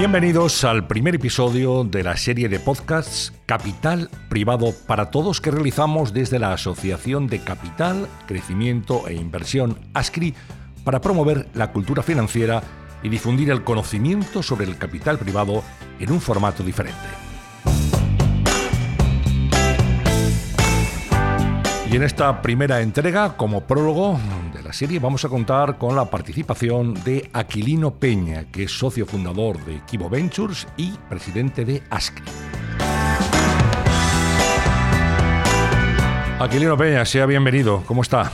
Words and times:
Bienvenidos 0.00 0.64
al 0.64 0.86
primer 0.86 1.16
episodio 1.16 1.84
de 1.84 2.02
la 2.02 2.16
serie 2.16 2.48
de 2.48 2.58
podcasts 2.58 3.34
Capital 3.44 4.08
Privado 4.30 4.72
para 4.86 5.10
Todos 5.10 5.42
que 5.42 5.50
realizamos 5.50 6.14
desde 6.14 6.38
la 6.38 6.54
Asociación 6.54 7.26
de 7.26 7.40
Capital, 7.40 8.08
Crecimiento 8.26 9.06
e 9.08 9.12
Inversión 9.12 9.78
ASCRI 9.92 10.34
para 10.84 11.02
promover 11.02 11.48
la 11.52 11.70
cultura 11.70 12.02
financiera 12.02 12.62
y 13.02 13.10
difundir 13.10 13.50
el 13.50 13.62
conocimiento 13.62 14.42
sobre 14.42 14.64
el 14.64 14.78
capital 14.78 15.18
privado 15.18 15.62
en 15.98 16.10
un 16.10 16.22
formato 16.22 16.62
diferente. 16.62 16.96
Y 21.92 21.96
en 21.96 22.04
esta 22.04 22.40
primera 22.40 22.80
entrega, 22.80 23.36
como 23.36 23.66
prólogo 23.66 24.18
la 24.70 24.74
serie, 24.74 25.00
vamos 25.00 25.24
a 25.24 25.28
contar 25.28 25.78
con 25.78 25.96
la 25.96 26.04
participación 26.04 26.94
de 27.02 27.28
Aquilino 27.32 27.90
Peña, 27.90 28.44
que 28.52 28.62
es 28.62 28.70
socio 28.70 29.04
fundador 29.04 29.58
de 29.64 29.74
Equivo 29.74 30.08
Ventures 30.08 30.64
y 30.76 30.92
presidente 31.08 31.64
de 31.64 31.82
ASCRI. 31.90 32.24
Aquilino 36.38 36.76
Peña, 36.76 37.04
sea 37.04 37.26
bienvenido. 37.26 37.82
¿Cómo 37.84 38.02
está? 38.02 38.30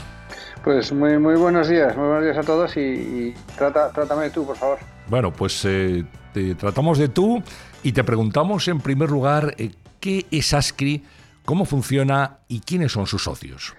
Pues 0.63 0.93
muy, 0.93 1.17
muy 1.17 1.37
buenos 1.37 1.69
días, 1.69 1.97
muy 1.97 2.07
buenos 2.07 2.25
días 2.25 2.37
a 2.37 2.43
todos 2.43 2.77
y, 2.77 3.33
trata, 3.57 3.91
trátame 3.91 4.25
de 4.25 4.31
tú, 4.31 4.45
por 4.45 4.59
favor. 4.59 4.79
Bueno, 5.09 5.33
pues 5.33 5.65
eh, 5.65 6.05
te 6.35 6.55
tratamos 6.55 6.99
de 6.99 7.09
tú 7.09 7.43
y 7.83 7.93
te 7.93 8.05
preguntamos 8.05 8.69
en 8.69 8.81
primer 8.81 9.11
lugar 9.11 9.55
eh, 9.57 9.71
qué 10.01 10.27
es 10.31 10.53
ASCRI, 10.53 11.03
cómo 11.47 11.65
funciona 11.65 12.41
y 12.47 12.61
quiénes 12.61 12.93
son 12.93 13.07
sus 13.07 13.23
socios. 13.23 13.75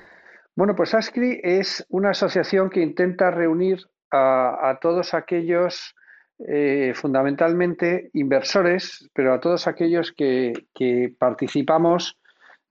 Bueno, 0.57 0.75
pues 0.75 0.95
ASCRI 0.95 1.39
es 1.43 1.85
una 1.87 2.09
asociación 2.09 2.71
que 2.71 2.81
intenta 2.81 3.29
reunir 3.29 3.77
a, 4.09 4.79
todos 4.81 5.13
aquellos, 5.13 5.93
eh, 6.39 6.93
fundamentalmente 6.95 8.09
inversores, 8.13 9.07
pero 9.13 9.35
a 9.35 9.39
todos 9.39 9.67
aquellos 9.67 10.11
que, 10.13 10.53
participamos 11.19 12.17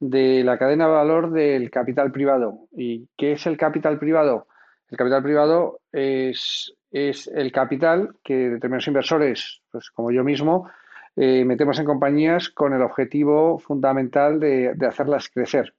de 0.01 0.43
la 0.43 0.59
cadena 0.59 0.87
de 0.87 0.95
valor 0.95 1.31
del 1.31 1.71
capital 1.71 2.11
privado. 2.11 2.67
¿Y 2.73 3.09
qué 3.17 3.35
es 3.35 3.47
el 3.47 3.57
capital 3.57 4.01
privado? 4.01 4.49
El 4.91 4.99
capital 4.99 5.23
privado 5.23 5.79
es, 5.93 6.75
es 6.91 7.29
el 7.29 7.53
capital 7.53 8.17
que 8.25 8.51
determinados 8.51 8.89
inversores, 8.89 9.63
pues 9.71 9.91
como 9.93 10.11
yo 10.11 10.25
mismo, 10.25 10.69
eh, 11.15 11.45
metemos 11.45 11.79
en 11.79 11.85
compañías 11.85 12.51
con 12.51 12.73
el 12.75 12.83
objetivo 12.83 13.61
fundamental 13.61 14.41
de, 14.41 14.75
hacerlas 14.89 15.29
crecer. 15.29 15.73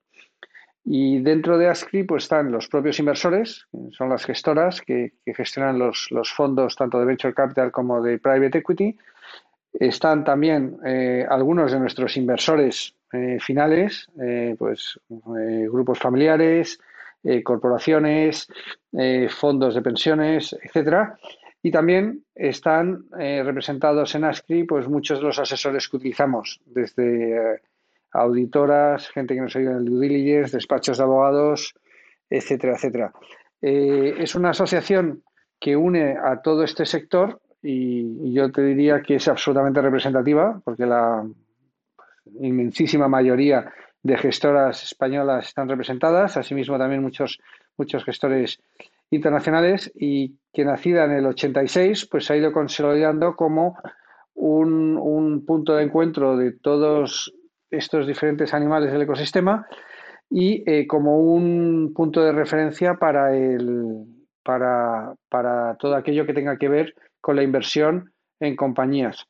Y 0.89 1.19
dentro 1.19 1.57
de 1.57 1.67
ASCRI 1.67 2.03
pues, 2.03 2.23
están 2.23 2.49
los 2.49 2.69
propios 2.69 2.97
inversores, 2.99 3.67
son 3.91 4.07
las 4.07 4.23
gestoras 4.23 4.79
que, 4.79 5.11
gestionan 5.25 5.77
los, 5.77 6.07
fondos 6.33 6.77
tanto 6.77 6.97
de 6.97 7.05
Venture 7.05 7.33
Capital 7.33 7.73
como 7.73 8.01
de 8.01 8.17
Private 8.19 8.59
Equity. 8.59 8.97
Están 9.73 10.23
también 10.23 10.77
eh, 10.85 11.25
algunos 11.29 11.73
de 11.73 11.79
nuestros 11.81 12.15
inversores 12.15 12.95
eh, 13.11 13.37
finales, 13.41 14.07
eh, 14.21 14.55
pues 14.57 14.97
grupos 15.09 15.99
familiares, 15.99 16.79
corporaciones, 17.43 18.47
fondos 19.29 19.75
de 19.75 19.81
pensiones, 19.81 20.55
etcétera. 20.63 21.17
Y 21.61 21.69
también 21.69 22.23
están 22.33 23.03
representados 23.11 24.15
en 24.15 24.23
ASCRI 24.23 24.63
pues 24.63 24.87
muchos 24.87 25.19
de 25.19 25.25
los 25.25 25.37
asesores 25.37 25.89
que 25.89 25.97
utilizamos, 25.97 26.61
desde 26.65 27.59
auditoras, 28.11 29.09
gente 29.09 29.35
que 29.35 29.41
nos 29.41 29.55
ayuda 29.55 29.71
en 29.71 29.77
el 29.77 29.85
due 29.85 30.07
diligence, 30.07 30.55
despachos 30.55 30.97
de 30.97 31.03
abogados, 31.03 31.73
etcétera, 32.29 32.73
etcétera. 32.75 33.13
es 33.61 34.35
una 34.35 34.49
asociación 34.51 35.23
que 35.59 35.75
une 35.75 36.17
a 36.17 36.41
todo 36.41 36.63
este 36.63 36.85
sector 36.85 37.41
y, 37.61 38.33
yo 38.33 38.51
te 38.51 38.61
diría 38.63 39.01
que 39.01 39.15
es 39.15 39.27
absolutamente 39.27 39.81
representativa, 39.81 40.61
porque 40.63 40.85
la 40.85 41.25
inmensísima 42.39 43.07
mayoría 43.07 43.71
de 44.03 44.17
gestoras 44.17 44.83
españolas 44.83 45.47
están 45.47 45.67
representadas, 45.67 46.37
asimismo 46.37 46.77
también 46.77 47.01
muchos, 47.01 47.39
muchos 47.77 48.03
gestores 48.05 48.59
internacionales 49.09 49.91
y 49.95 50.35
que 50.53 50.65
nacida 50.65 51.05
en 51.05 51.11
el 51.11 51.25
86 51.25 52.07
pues 52.07 52.29
ha 52.29 52.35
ido 52.35 52.51
consolidando 52.51 53.35
como 53.35 53.77
un, 54.35 55.43
punto 55.45 55.75
de 55.75 55.83
encuentro 55.83 56.37
de 56.37 56.51
todos 56.51 57.33
estos 57.69 58.07
diferentes 58.07 58.53
animales 58.53 58.91
del 58.91 59.01
ecosistema 59.01 59.67
y 60.29 60.63
eh, 60.69 60.87
como 60.87 61.19
un 61.19 61.93
punto 61.95 62.21
de 62.21 62.31
referencia 62.31 62.95
para, 62.95 63.35
el, 63.35 64.05
para, 64.43 65.13
para 65.29 65.75
todo 65.75 65.95
aquello 65.95 66.25
que 66.25 66.33
tenga 66.33 66.57
que 66.57 66.69
ver 66.69 66.95
con 67.21 67.35
la 67.35 67.43
inversión 67.43 68.11
en 68.39 68.55
compañías. 68.55 69.25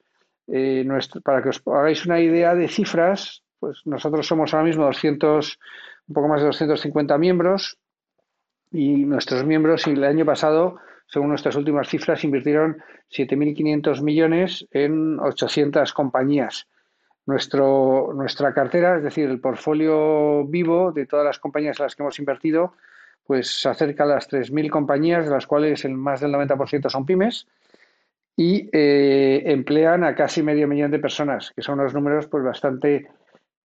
Eh, 0.48 0.88
para 1.24 1.44
que 1.44 1.50
os 1.50 1.62
hagáis 1.66 2.06
una 2.06 2.20
idea 2.20 2.56
de 2.56 2.68
cifras, 2.68 3.44
pues 3.60 3.82
nosotros 3.86 4.26
somos 4.26 4.54
ahora 4.54 4.66
mismo 4.66 4.86
200, 4.86 5.60
un 6.08 6.14
poco 6.14 6.28
más 6.28 6.42
de 6.42 6.48
250 6.48 7.18
miembros 7.18 7.78
y 8.72 9.06
nuestros 9.06 9.46
miembros 9.46 9.88
el 9.88 10.04
año 10.04 10.26
pasado, 10.26 10.78
según 11.08 11.30
nuestras 11.30 11.56
últimas 11.56 11.90
cifras, 11.90 12.24
invirtieron 12.24 12.78
7.500 13.12 14.02
millones 14.02 14.68
en 14.72 15.20
800 15.20 15.94
compañías. 15.94 16.68
Nuestro, 17.28 18.12
nuestra 18.16 18.54
cartera, 18.54 18.98
es 18.98 19.04
decir, 19.04 19.30
el 19.30 19.40
portfolio 19.40 20.46
vivo 20.46 20.92
de 20.92 21.06
todas 21.06 21.26
las 21.26 21.40
compañías 21.40 21.80
en 21.80 21.84
las 21.84 21.96
que 21.96 22.02
hemos 22.02 22.18
invertido, 22.20 22.74
pues 23.26 23.62
se 23.62 23.70
acerca 23.70 24.06
a 24.06 24.08
las 24.08 24.30
3.000 24.30 24.70
compañías, 24.70 25.26
de 25.26 25.32
las 25.32 25.46
cuales 25.46 25.86
el 25.86 25.94
más 25.94 26.22
del 26.22 26.32
90% 26.32 26.90
son 26.90 27.06
pymes 27.06 27.48
y 28.38 28.70
eh, 28.72 29.44
emplean 29.46 30.04
a 30.04 30.16
casi 30.16 30.42
medio 30.42 30.68
millón 30.68 30.92
de 30.92 31.00
personas, 31.00 31.52
que 31.56 31.62
son 31.62 31.80
unos 31.80 31.94
números 31.94 32.28
pues 32.28 32.44
bastante 32.44 33.10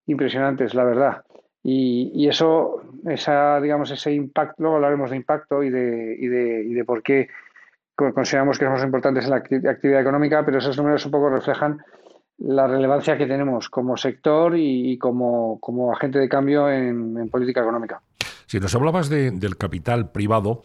impresionantes, 0.06 0.74
la 0.74 0.84
verdad. 0.84 1.24
Y, 1.62 2.26
eso, 2.26 2.82
esa, 3.06 3.60
digamos, 3.60 3.90
ese 3.92 4.12
impacto, 4.12 4.56
luego 4.58 4.76
hablaremos 4.76 5.10
de 5.10 5.16
impacto 5.16 5.62
y 5.62 5.70
de, 5.70 6.16
y 6.18 6.26
de, 6.26 6.64
y 6.64 6.74
de 6.74 6.84
por 6.84 7.02
qué 7.04 7.28
consideramos 7.94 8.58
que 8.58 8.64
somos 8.64 8.82
importantes 8.82 9.24
en 9.24 9.30
la 9.30 9.36
actividad 9.36 10.00
económica, 10.00 10.44
pero 10.44 10.58
esos 10.58 10.76
números 10.76 11.04
un 11.06 11.12
poco 11.12 11.28
reflejan 11.28 11.80
la 12.44 12.66
relevancia 12.66 13.16
que 13.16 13.26
tenemos 13.26 13.68
como 13.68 13.96
sector 13.96 14.54
y, 14.56 14.98
como, 14.98 15.58
como, 15.60 15.92
agente 15.92 16.18
de 16.18 16.28
cambio 16.28 16.70
en, 16.70 17.28
política 17.28 17.60
económica. 17.60 18.00
Si 18.46 18.58
nos 18.58 18.74
hablabas 18.74 19.08
del 19.08 19.56
capital 19.56 20.10
privado, 20.10 20.62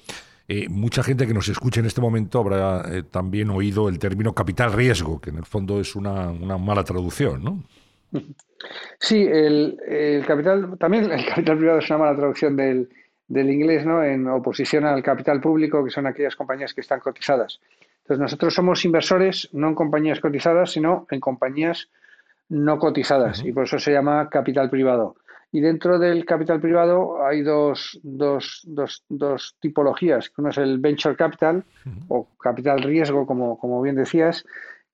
eh, 0.48 0.68
mucha 0.70 1.04
gente 1.04 1.28
que 1.28 1.34
nos 1.34 1.50
escuche 1.50 1.82
en 1.82 1.86
este 1.86 2.02
momento 2.02 2.40
habrá 2.40 2.84
eh, 2.90 3.04
también 3.04 3.50
oído 3.50 3.90
el 3.90 4.00
término 4.00 4.34
capital 4.34 4.74
riesgo, 4.74 5.20
que 5.20 5.30
en 5.30 5.38
el 5.38 5.46
fondo 5.46 5.80
es 5.80 5.96
una, 5.96 6.32
mala 6.32 6.84
traducción, 6.84 7.44
¿no? 7.44 7.64
Sí, 9.00 9.28
el, 9.30 10.24
capital, 10.26 10.78
también 10.80 11.12
el 11.12 11.26
capital 11.26 11.58
privado 11.58 11.80
es 11.80 11.90
una 11.90 12.00
mala 12.00 12.16
traducción 12.16 12.56
del, 12.56 12.90
inglés, 13.30 13.86
¿no? 13.86 14.04
En 14.04 14.28
oposición 14.28 14.86
al 14.86 15.04
capital 15.04 15.42
público, 15.42 15.84
que 15.84 15.92
son 15.92 16.08
aquellas 16.08 16.36
compañías 16.36 16.74
que 16.74 16.82
están 16.82 17.02
cotizadas. 17.02 17.60
Entonces, 18.08 18.22
nosotros 18.22 18.54
somos 18.54 18.86
inversores 18.86 19.50
no 19.52 19.68
en 19.68 19.76
compañías 19.76 20.22
cotizadas, 20.22 20.72
sino 20.72 21.06
en 21.12 21.20
compañías 21.20 21.90
no 22.48 22.80
cotizadas, 22.80 23.44
y 23.44 23.52
por 23.52 23.66
eso 23.66 23.80
se 23.80 23.92
llama 23.92 24.30
capital 24.30 24.70
privado. 24.70 25.18
Y 25.52 25.60
dentro 25.60 26.00
del 26.00 26.24
capital 26.24 26.62
privado 26.62 27.26
hay 27.26 27.42
dos, 27.42 28.00
dos, 28.04 28.62
dos, 28.66 29.04
dos 29.10 29.58
tipologías. 29.60 30.32
Uno 30.38 30.52
es 30.52 30.58
el 30.58 30.78
venture 30.78 31.18
capital 31.18 31.66
o 32.08 32.30
capital 32.38 32.82
riesgo, 32.82 33.28
como, 33.28 33.60
como 33.60 33.82
bien 33.82 33.98
decías, 33.98 34.46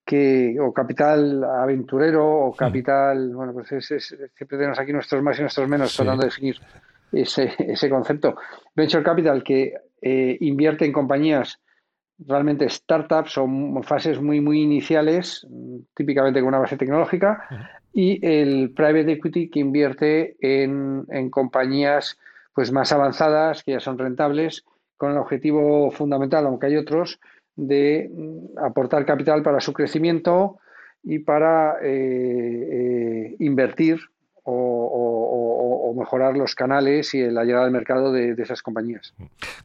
que, 0.03 0.57
o 0.59 0.73
capital 0.73 1.43
aventurero 1.43 2.27
o 2.27 2.55
capital, 2.55 3.35
bueno, 3.35 3.53
pues 3.53 3.67
siempre 3.67 4.57
tenemos 4.57 4.79
aquí 4.79 4.91
nuestros 4.91 5.21
más 5.21 5.37
y 5.37 5.41
nuestros 5.41 5.69
menos 5.69 5.95
tratando 5.95 6.21
de 6.21 6.29
definir 6.29 6.59
ese, 7.11 7.53
ese 7.59 7.89
concepto. 7.91 8.37
Venture 8.75 9.03
capital 9.03 9.43
que 9.43 9.71
eh, 10.01 10.35
invierte 10.41 10.83
en 10.85 10.91
compañías 10.91 11.59
realmente 12.19 12.69
startups 12.69 13.37
o 13.37 13.47
fases 13.83 14.21
muy, 14.21 14.39
muy 14.39 14.61
iniciales, 14.61 15.47
típicamente 15.95 16.39
con 16.39 16.49
una 16.49 16.59
base 16.59 16.77
tecnológica, 16.77 17.47
y 17.93 18.25
el 18.25 18.71
private 18.71 19.13
equity 19.13 19.49
que 19.49 19.59
invierte 19.59 20.35
en, 20.39 21.29
compañías 21.29 22.17
pues 22.53 22.71
más 22.71 22.91
avanzadas, 22.91 23.63
que 23.63 23.71
ya 23.71 23.79
son 23.79 23.97
rentables, 23.97 24.65
con 24.97 25.11
el 25.11 25.17
objetivo 25.17 25.91
fundamental, 25.91 26.45
aunque 26.45 26.67
hay 26.67 26.77
otros, 26.77 27.19
de 27.55 28.09
mm, 28.11 28.57
aportar 28.59 29.05
capital 29.05 29.43
para 29.43 29.59
su 29.59 29.73
crecimiento 29.73 30.59
y 31.03 31.19
para 31.19 31.77
eh, 31.81 32.69
eh, 32.71 33.35
invertir 33.39 33.99
o, 34.43 35.12
mejorar 35.93 36.35
los 36.37 36.55
canales 36.55 37.13
y 37.13 37.21
la 37.29 37.43
llegada 37.43 37.65
al 37.65 37.71
mercado 37.71 38.11
de, 38.11 38.35
esas 38.37 38.61
compañías. 38.61 39.13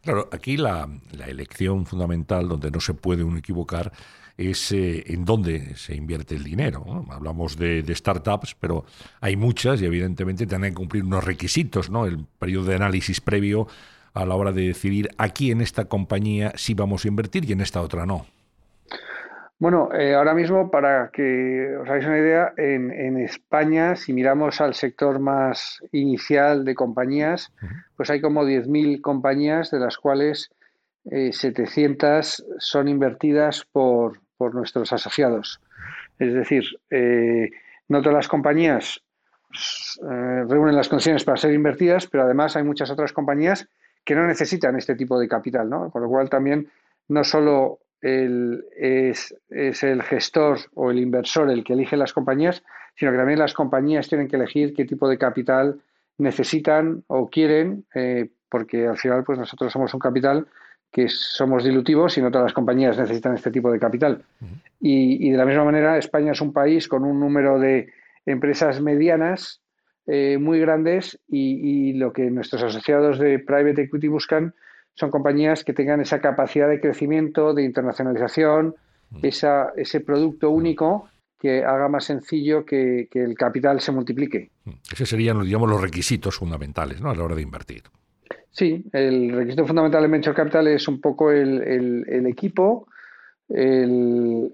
Claro, 0.02 0.28
aquí 0.32 0.56
la, 0.56 0.88
elección 1.26 1.86
fundamental, 1.86 2.48
donde 2.48 2.70
no 2.70 2.80
se 2.80 2.94
puede 2.94 3.24
uno 3.24 3.38
equivocar, 3.38 3.92
es 4.36 4.70
eh, 4.72 5.04
en 5.12 5.24
dónde 5.24 5.74
se 5.76 5.96
invierte 5.96 6.36
el 6.36 6.44
dinero. 6.44 7.04
Hablamos 7.10 7.56
de, 7.56 7.84
startups, 7.94 8.54
pero 8.54 8.84
hay 9.20 9.36
muchas 9.36 9.82
y 9.82 9.86
evidentemente 9.86 10.46
tienen 10.46 10.70
que 10.70 10.76
cumplir 10.76 11.04
unos 11.04 11.24
requisitos, 11.24 11.90
¿no? 11.90 12.06
El 12.06 12.24
periodo 12.38 12.66
de 12.66 12.76
análisis 12.76 13.20
previo 13.20 13.66
a 14.14 14.24
la 14.24 14.34
hora 14.34 14.52
de 14.52 14.68
decidir 14.68 15.10
aquí 15.18 15.50
en 15.50 15.60
esta 15.60 15.86
compañía 15.86 16.52
sí 16.56 16.74
vamos 16.74 17.04
a 17.04 17.08
invertir 17.08 17.48
y 17.48 17.52
en 17.52 17.60
esta 17.60 17.80
otra 17.80 18.06
no. 18.06 18.26
Bueno, 19.60 19.88
eh, 19.92 20.14
ahora 20.14 20.34
mismo, 20.34 20.70
para 20.70 21.10
que 21.10 21.76
os 21.80 21.88
hagáis 21.88 22.06
una 22.06 22.18
idea, 22.18 22.52
en, 22.56 23.16
España, 23.18 23.96
si 23.96 24.12
miramos 24.12 24.60
al 24.60 24.74
sector 24.74 25.18
más 25.18 25.82
inicial 25.90 26.64
de 26.64 26.76
compañías, 26.76 27.52
pues 27.96 28.08
hay 28.10 28.20
como 28.20 28.44
10.000 28.44 29.00
compañías, 29.00 29.72
de 29.72 29.80
las 29.80 29.98
cuales 29.98 30.52
700 31.04 32.38
eh, 32.38 32.44
son 32.58 32.86
invertidas 32.86 33.66
por, 33.72 34.20
nuestros 34.38 34.92
asociados. 34.92 35.60
Es 36.20 36.32
decir, 36.32 36.64
eh, 36.90 37.50
no 37.88 38.00
todas 38.00 38.14
las 38.14 38.28
compañías 38.28 39.02
reúnen 40.00 40.76
las 40.76 40.88
condiciones 40.88 41.24
para 41.24 41.38
ser 41.38 41.52
invertidas, 41.52 42.06
pero 42.06 42.22
además 42.22 42.54
hay 42.54 42.62
muchas 42.62 42.90
otras 42.90 43.12
compañías 43.12 43.68
que 44.04 44.14
no 44.14 44.24
necesitan 44.24 44.76
este 44.76 44.94
tipo 44.94 45.18
de 45.18 45.26
capital, 45.26 45.68
¿no? 45.68 45.90
Con 45.90 46.02
lo 46.02 46.08
cual 46.08 46.30
también 46.30 46.68
no 47.08 47.24
solo 47.24 47.80
es, 48.00 49.34
el 49.50 50.02
gestor 50.02 50.58
o 50.74 50.90
el 50.90 50.98
inversor 50.98 51.50
el 51.50 51.64
que 51.64 51.72
elige 51.72 51.96
las 51.96 52.12
compañías, 52.12 52.62
sino 52.94 53.10
que 53.10 53.18
también 53.18 53.38
las 53.38 53.54
compañías 53.54 54.08
tienen 54.08 54.28
que 54.28 54.36
elegir 54.36 54.74
qué 54.74 54.84
tipo 54.84 55.08
de 55.08 55.18
capital 55.18 55.80
necesitan 56.18 57.04
o 57.06 57.28
quieren, 57.28 57.84
eh, 57.94 58.28
porque 58.48 58.86
al 58.86 58.98
final 58.98 59.24
pues 59.24 59.38
nosotros 59.38 59.72
somos 59.72 59.92
un 59.94 60.00
capital 60.00 60.46
que 60.90 61.08
somos 61.08 61.64
dilutivos 61.64 62.16
y 62.16 62.22
no 62.22 62.30
todas 62.30 62.46
las 62.46 62.54
compañías 62.54 62.98
necesitan 62.98 63.34
este 63.34 63.50
tipo 63.50 63.70
de 63.70 63.78
capital. 63.78 64.22
y, 64.80 65.30
de 65.30 65.36
la 65.36 65.44
misma 65.44 65.64
manera, 65.64 65.98
España 65.98 66.32
es 66.32 66.40
un 66.40 66.52
país 66.52 66.88
con 66.88 67.04
un 67.04 67.20
número 67.20 67.58
de 67.58 67.92
empresas 68.24 68.80
medianas 68.80 69.60
eh, 70.10 70.38
muy 70.38 70.58
grandes 70.58 71.20
y, 71.28 71.92
lo 71.92 72.14
que 72.14 72.30
nuestros 72.30 72.62
asociados 72.62 73.18
de 73.18 73.38
private 73.38 73.82
equity 73.82 74.08
buscan 74.08 74.54
son 74.98 75.10
compañías 75.10 75.62
que 75.62 75.72
tengan 75.72 76.00
esa 76.00 76.20
capacidad 76.20 76.68
de 76.68 76.80
crecimiento, 76.80 77.54
de 77.54 77.62
internacionalización, 77.62 78.74
mm. 79.10 79.18
esa, 79.22 79.72
ese 79.76 80.00
producto 80.00 80.50
único 80.50 81.08
que 81.38 81.64
haga 81.64 81.88
más 81.88 82.04
sencillo 82.04 82.64
que, 82.64 83.08
el 83.12 83.36
capital 83.36 83.80
se 83.80 83.92
multiplique. 83.92 84.50
Mm. 84.64 84.72
Esos 84.92 85.08
serían, 85.08 85.40
digamos, 85.42 85.70
los 85.70 85.80
requisitos 85.80 86.36
fundamentales 86.36 87.00
¿no? 87.00 87.10
a 87.10 87.14
la 87.14 87.22
hora 87.22 87.36
de 87.36 87.42
invertir. 87.42 87.84
Sí, 88.50 88.84
el 88.92 89.30
requisito 89.30 89.64
fundamental 89.64 90.04
en 90.04 90.10
Venture 90.10 90.34
Capital 90.34 90.66
es 90.66 90.88
un 90.88 91.00
poco 91.00 91.30
el, 91.30 92.26
equipo, 92.26 92.88
las 93.48 94.48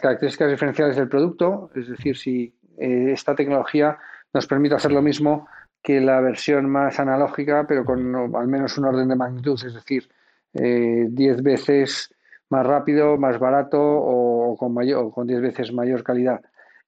características 0.00 0.52
diferenciales 0.52 0.94
del 0.94 1.08
producto, 1.08 1.72
es 1.74 1.88
decir, 1.88 2.16
si 2.16 2.54
eh, 2.78 3.10
esta 3.12 3.34
tecnología 3.34 3.98
nos 4.32 4.46
permite 4.46 4.76
hacer 4.76 4.92
lo 4.92 5.02
mismo 5.02 5.48
que 5.82 6.00
la 6.00 6.20
versión 6.20 6.68
más 6.68 7.00
analógica, 7.00 7.66
pero 7.66 7.84
con 7.84 8.14
al 8.36 8.48
menos 8.48 8.76
un 8.78 8.84
orden 8.84 9.08
de 9.08 9.16
magnitud, 9.16 9.58
es 9.64 9.74
decir, 9.74 10.08
10 10.52 11.38
eh, 11.38 11.42
veces 11.42 12.14
más 12.50 12.66
rápido, 12.66 13.16
más 13.16 13.38
barato 13.38 13.80
o, 13.80 14.56
con 14.58 14.74
mayor, 14.74 15.12
con 15.12 15.26
10 15.26 15.40
veces 15.40 15.72
mayor 15.72 16.02
calidad. 16.02 16.40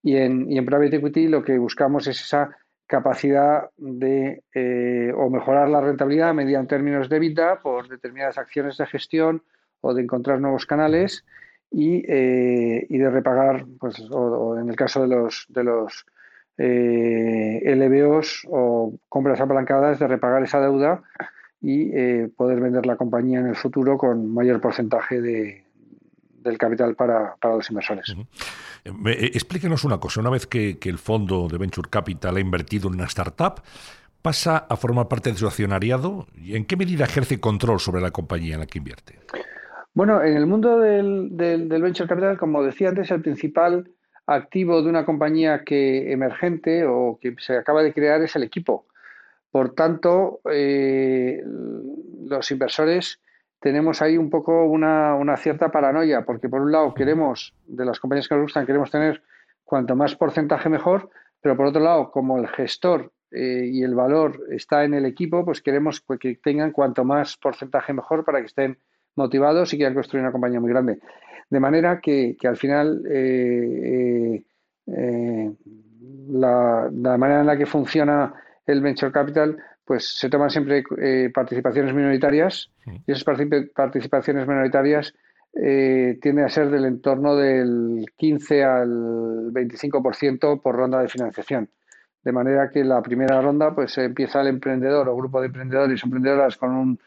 Y 0.03 0.17
en, 0.17 0.51
y 0.51 0.59
en 0.59 0.67
Private 0.67 0.97
Equity 0.97 1.29
lo 1.29 1.43
que 1.43 1.59
buscamos 1.59 2.07
es 2.09 2.21
esa 2.21 2.57
capacidad 2.87 3.71
de 3.79 4.43
eh, 4.53 5.13
o 5.17 5.31
mejorar 5.31 5.69
la 5.69 5.81
rentabilidad 5.81 6.35
medida 6.35 6.59
en 6.59 6.67
términos 6.67 7.09
de 7.09 7.21
vida 7.21 7.61
por 7.63 7.89
determinadas 7.89 8.37
acciones 8.37 8.77
de 8.77 8.87
gestión 8.87 9.43
o 9.81 9.95
de 9.95 10.03
encontrar 10.03 10.41
nuevos 10.41 10.67
canales 10.67 11.25
y, 11.71 12.05
eh, 12.07 12.85
y 12.89 12.99
de 12.99 13.11
repagar, 13.11 13.65
pues, 13.81 13.99
o, 14.11 14.59
en 14.59 14.69
el 14.69 14.77
caso 14.77 15.03
de 15.03 15.09
los, 15.09 15.47
de 15.49 15.65
los 15.65 16.05
eh, 16.59 17.75
LBOs 17.75 18.47
o 18.51 18.95
compras 19.09 19.41
apalancadas 19.41 19.99
de 19.99 20.07
repagar 20.07 20.43
esa 20.43 20.61
deuda 20.61 21.03
y 21.61 21.91
eh, 21.95 22.29
poder 22.37 22.61
vender 22.61 22.87
la 22.87 22.97
compañía 22.97 23.39
en 23.39 23.47
el 23.47 23.57
futuro 23.57 23.97
con 23.97 24.33
mayor 24.35 24.61
porcentaje 24.61 25.21
de, 25.21 25.65
del 26.43 26.59
capital 26.59 26.95
para, 26.95 27.37
los 27.43 27.71
inversores. 27.71 28.15
Eh, 28.85 29.31
explíquenos 29.35 29.85
una 29.85 29.99
cosa, 29.99 30.21
una 30.21 30.31
vez 30.31 30.47
que, 30.47 30.79
el 30.83 30.99
fondo 30.99 31.49
de 31.49 31.59
Venture 31.59 31.89
Capital 31.89 32.37
ha 32.37 32.41
invertido 32.41 32.89
en 32.89 32.95
una 32.95 33.05
startup, 33.05 33.63
¿pasa 34.21 34.59
a 34.69 34.77
formar 34.77 35.09
parte 35.09 35.31
de 35.31 35.39
su 35.39 35.47
accionariado? 35.47 36.27
¿Y 36.37 36.57
en 36.57 36.65
qué 36.65 36.77
medida 36.77 37.05
ejerce 37.05 37.41
control 37.41 37.79
sobre 37.79 38.03
la 38.03 38.11
compañía 38.11 38.55
en 38.55 38.61
la 38.61 38.67
que 38.67 38.79
invierte? 38.79 39.21
Bueno, 39.95 40.23
en 40.23 40.37
el 40.37 40.47
mundo 40.47 40.81
del, 40.81 41.37
del 41.37 41.83
Venture 41.83 42.09
Capital, 42.09 42.39
como 42.39 42.63
decía 42.63 42.89
antes, 42.89 43.11
el 43.11 43.21
principal 43.21 43.89
activo 44.35 44.83
de 44.83 44.89
una 44.89 45.05
compañía 45.05 45.63
que 45.65 46.13
emergente 46.13 46.85
o 46.87 47.19
que 47.21 47.35
se 47.39 47.57
acaba 47.57 47.83
de 47.83 47.93
crear 47.93 48.23
es 48.23 48.37
el 48.37 48.43
equipo. 48.43 48.87
Por 49.51 49.75
tanto, 49.75 50.41
eh, 50.51 51.43
los 52.25 52.51
inversores 52.51 53.21
tenemos 53.61 54.03
ahí 54.03 54.19
un 54.19 54.29
poco 54.29 54.65
una, 54.65 55.37
cierta 55.37 55.71
paranoia, 55.71 56.25
porque 56.25 56.49
por 56.49 56.63
un 56.63 56.73
lado 56.73 56.95
queremos, 56.95 57.55
de 57.67 57.85
las 57.85 58.01
compañías 58.01 58.29
que 58.29 58.35
nos 58.35 58.45
gustan, 58.45 58.67
queremos 58.67 58.91
tener 58.91 59.23
cuanto 59.63 59.95
más 59.95 60.17
porcentaje 60.17 60.69
mejor, 60.69 61.11
pero 61.41 61.57
por 61.57 61.67
otro 61.67 61.81
lado, 61.81 62.11
como 62.11 62.39
el 62.39 62.49
gestor 62.49 63.13
eh, 63.31 63.69
y 63.71 63.85
el 63.85 63.95
valor 63.95 64.41
está 64.51 64.85
en 64.85 64.95
el 64.95 65.05
equipo, 65.07 65.45
pues 65.45 65.63
queremos 65.63 66.05
que 66.19 66.35
tengan 66.37 66.73
cuanto 66.73 67.05
más 67.05 67.37
porcentaje 67.37 67.93
mejor 67.93 68.25
para 68.25 68.41
que 68.41 68.47
estén 68.47 68.79
motivados 69.15 69.73
y 69.73 69.77
quieran 69.77 69.95
construir 69.95 70.23
una 70.23 70.33
compañía 70.33 70.61
muy 70.61 70.71
grande. 70.71 70.99
De 71.53 71.61
manera 71.61 72.01
que, 72.01 72.35
al 72.45 72.57
final 72.57 73.03
eh, 73.11 74.35
eh, 74.35 74.43
eh, 74.87 75.53
la, 76.31 76.89
manera 77.19 77.41
en 77.41 77.47
la 77.47 77.59
que 77.59 77.67
funciona 77.67 78.33
el 78.65 78.81
venture 78.81 79.13
capital, 79.13 79.59
pues 79.85 80.19
se 80.19 80.31
toman 80.31 80.49
siempre 80.49 80.83
participaciones 81.29 81.93
minoritarias 81.93 82.71
y 83.07 83.13
esas 83.13 83.25
participaciones 83.75 84.49
minoritarias 84.49 85.13
tienden 85.53 86.47
a 86.47 86.49
ser 86.49 86.71
del 86.71 86.87
entorno 86.87 87.37
del 87.37 88.07
15 88.17 88.65
al 88.65 89.53
25% 89.53 90.63
por 90.63 90.75
ronda 90.75 91.03
de 91.03 91.09
financiación. 91.09 91.69
De 92.25 92.33
manera 92.33 92.71
que 92.71 92.83
la 92.83 93.03
primera 93.03 93.43
ronda 93.43 93.75
pues 93.75 93.99
empieza 93.99 94.41
el 94.41 94.47
emprendedor 94.47 95.07
o 95.07 95.17
grupo 95.17 95.39
de 95.43 95.49
emprendedores 95.49 96.03
o 96.03 96.07
emprendedoras 96.07 96.57
con 96.57 96.71
un 96.71 96.99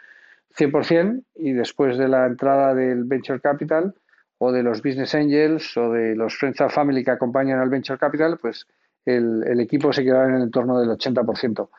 100% 0.56 1.24
y 1.33 1.53
después 1.53 1.97
de 1.97 2.07
la 2.07 2.27
entrada 2.27 2.75
del 2.75 3.06
venture 3.06 3.42
capital 3.42 3.95
o 4.37 4.51
de 4.51 4.63
los 4.63 4.81
business 4.81 5.15
angels 5.15 5.75
o 5.77 5.91
de 5.91 6.15
los 6.15 6.35
friends 6.35 6.61
and 6.61 6.71
family 6.71 7.03
que 7.03 7.11
acompañan 7.11 7.59
al 7.59 7.69
venture 7.69 7.97
capital, 7.97 8.37
pues 8.37 8.67
el, 9.05 9.59
equipo 9.59 9.93
se 9.93 10.03
quedará 10.03 10.29
en 10.29 10.35
el 10.35 10.41
entorno 10.43 10.79
del 10.79 10.89
80%. 10.89 11.69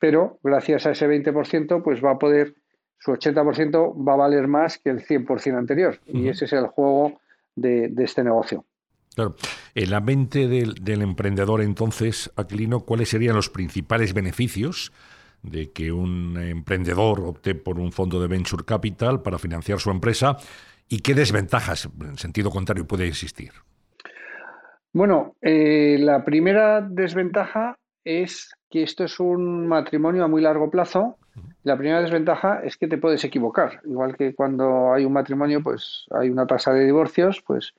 Pero 0.00 0.38
gracias 0.42 0.86
a 0.86 0.92
ese 0.92 1.06
20%, 1.06 1.82
pues 1.82 2.02
va 2.02 2.12
a 2.12 2.18
poder, 2.18 2.54
su 2.98 3.12
80% 3.12 4.06
va 4.06 4.14
a 4.14 4.16
valer 4.16 4.48
más 4.48 4.78
que 4.78 4.90
el 4.90 5.04
100% 5.04 5.58
anterior. 5.58 5.98
Y 6.06 6.28
ese 6.28 6.46
es 6.46 6.52
el 6.52 6.68
juego 6.68 7.20
de, 7.54 7.92
este 7.98 8.24
negocio. 8.24 8.64
Claro. 9.14 9.34
En 9.74 9.90
la 9.90 10.00
mente 10.00 10.48
del, 10.48 10.74
del, 10.74 11.02
emprendedor, 11.02 11.60
entonces, 11.60 12.30
Aquilino, 12.36 12.80
¿cuáles 12.80 13.10
serían 13.10 13.36
los 13.36 13.50
principales 13.50 14.14
beneficios 14.14 14.92
de 15.42 15.70
que 15.72 15.92
un 15.92 16.36
emprendedor 16.38 17.20
opte 17.20 17.54
por 17.54 17.78
un 17.78 17.92
fondo 17.92 18.20
de 18.20 18.28
venture 18.28 18.64
capital 18.64 19.22
para 19.22 19.38
financiar 19.38 19.80
su 19.80 19.90
empresa 19.90 20.36
¿Y 20.92 21.02
qué 21.02 21.14
desventajas, 21.14 21.88
en 22.00 22.18
sentido 22.18 22.50
contrario, 22.50 22.84
puede 22.84 23.06
existir? 23.06 23.52
Bueno, 24.92 25.36
eh, 25.40 25.98
la 26.00 26.24
primera 26.24 26.80
desventaja 26.80 27.78
es 28.04 28.52
que 28.68 28.82
esto 28.82 29.04
es 29.04 29.20
un 29.20 29.68
matrimonio 29.68 30.24
a 30.24 30.28
muy 30.28 30.42
largo 30.42 30.68
plazo. 30.68 31.16
La 31.62 31.76
primera 31.76 32.00
desventaja 32.02 32.62
es 32.64 32.76
que 32.76 32.88
te 32.88 32.98
puedes 32.98 33.22
equivocar. 33.22 33.80
Igual 33.84 34.16
que 34.16 34.34
cuando 34.34 34.92
hay 34.92 35.04
un 35.04 35.12
matrimonio, 35.12 35.62
pues 35.62 36.06
hay 36.10 36.28
una 36.28 36.48
tasa 36.48 36.72
de 36.72 36.84
divorcios, 36.86 37.40
pues 37.46 37.72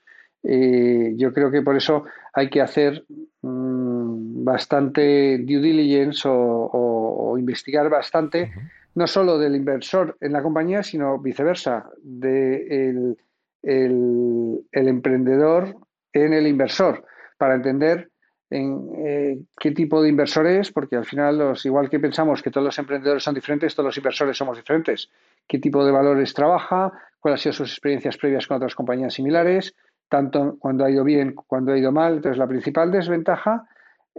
eh, 0.43 1.13
yo 1.17 1.33
creo 1.33 1.51
que 1.51 1.61
por 1.61 1.75
eso 1.75 2.05
hay 2.33 2.49
que 2.49 2.61
hacer 2.61 3.03
mm, 3.41 4.45
bastante 4.45 5.37
due 5.39 5.59
diligence 5.59 6.21
o, 6.25 7.35
investigar 7.37 7.89
bastante 7.89 8.51
no 8.95 9.07
solo 9.07 9.37
del 9.37 9.55
inversor 9.55 10.17
en 10.19 10.33
la 10.33 10.41
compañía, 10.41 10.83
sino 10.83 11.17
viceversa, 11.19 11.89
del 12.01 13.17
de 13.61 14.63
el, 14.71 14.87
emprendedor 14.87 15.75
en 16.13 16.33
el 16.33 16.47
inversor, 16.47 17.05
para 17.37 17.55
entender 17.55 18.09
en 18.49 18.89
eh, 18.97 19.39
qué 19.57 19.71
tipo 19.71 20.01
de 20.01 20.09
inversor 20.09 20.45
es, 20.45 20.71
porque 20.71 20.97
al 20.97 21.05
final, 21.05 21.37
los, 21.37 21.65
igual 21.65 21.89
que 21.89 21.99
pensamos 21.99 22.41
que 22.41 22.51
todos 22.51 22.65
los 22.65 22.77
emprendedores 22.79 23.23
son 23.23 23.33
diferentes, 23.33 23.73
todos 23.73 23.87
los 23.87 23.97
inversores 23.97 24.37
somos 24.37 24.57
diferentes. 24.57 25.09
¿Qué 25.47 25.57
tipo 25.59 25.85
de 25.85 25.91
valores 25.91 26.33
trabaja? 26.33 26.91
¿Cuáles 27.19 27.39
han 27.39 27.43
sido 27.43 27.53
sus 27.53 27.71
experiencias 27.71 28.17
previas 28.17 28.45
con 28.47 28.57
otras 28.57 28.75
compañías 28.75 29.13
similares? 29.13 29.73
Tanto 30.09 30.57
cuando 30.59 30.83
ha 30.83 30.91
ido 30.91 31.05
bien, 31.05 31.33
cuando 31.33 31.71
ha 31.71 31.77
ido 31.77 31.93
mal. 31.93 32.15
Entonces, 32.15 32.37
la 32.37 32.47
principal 32.47 32.91
desventaja, 32.91 33.69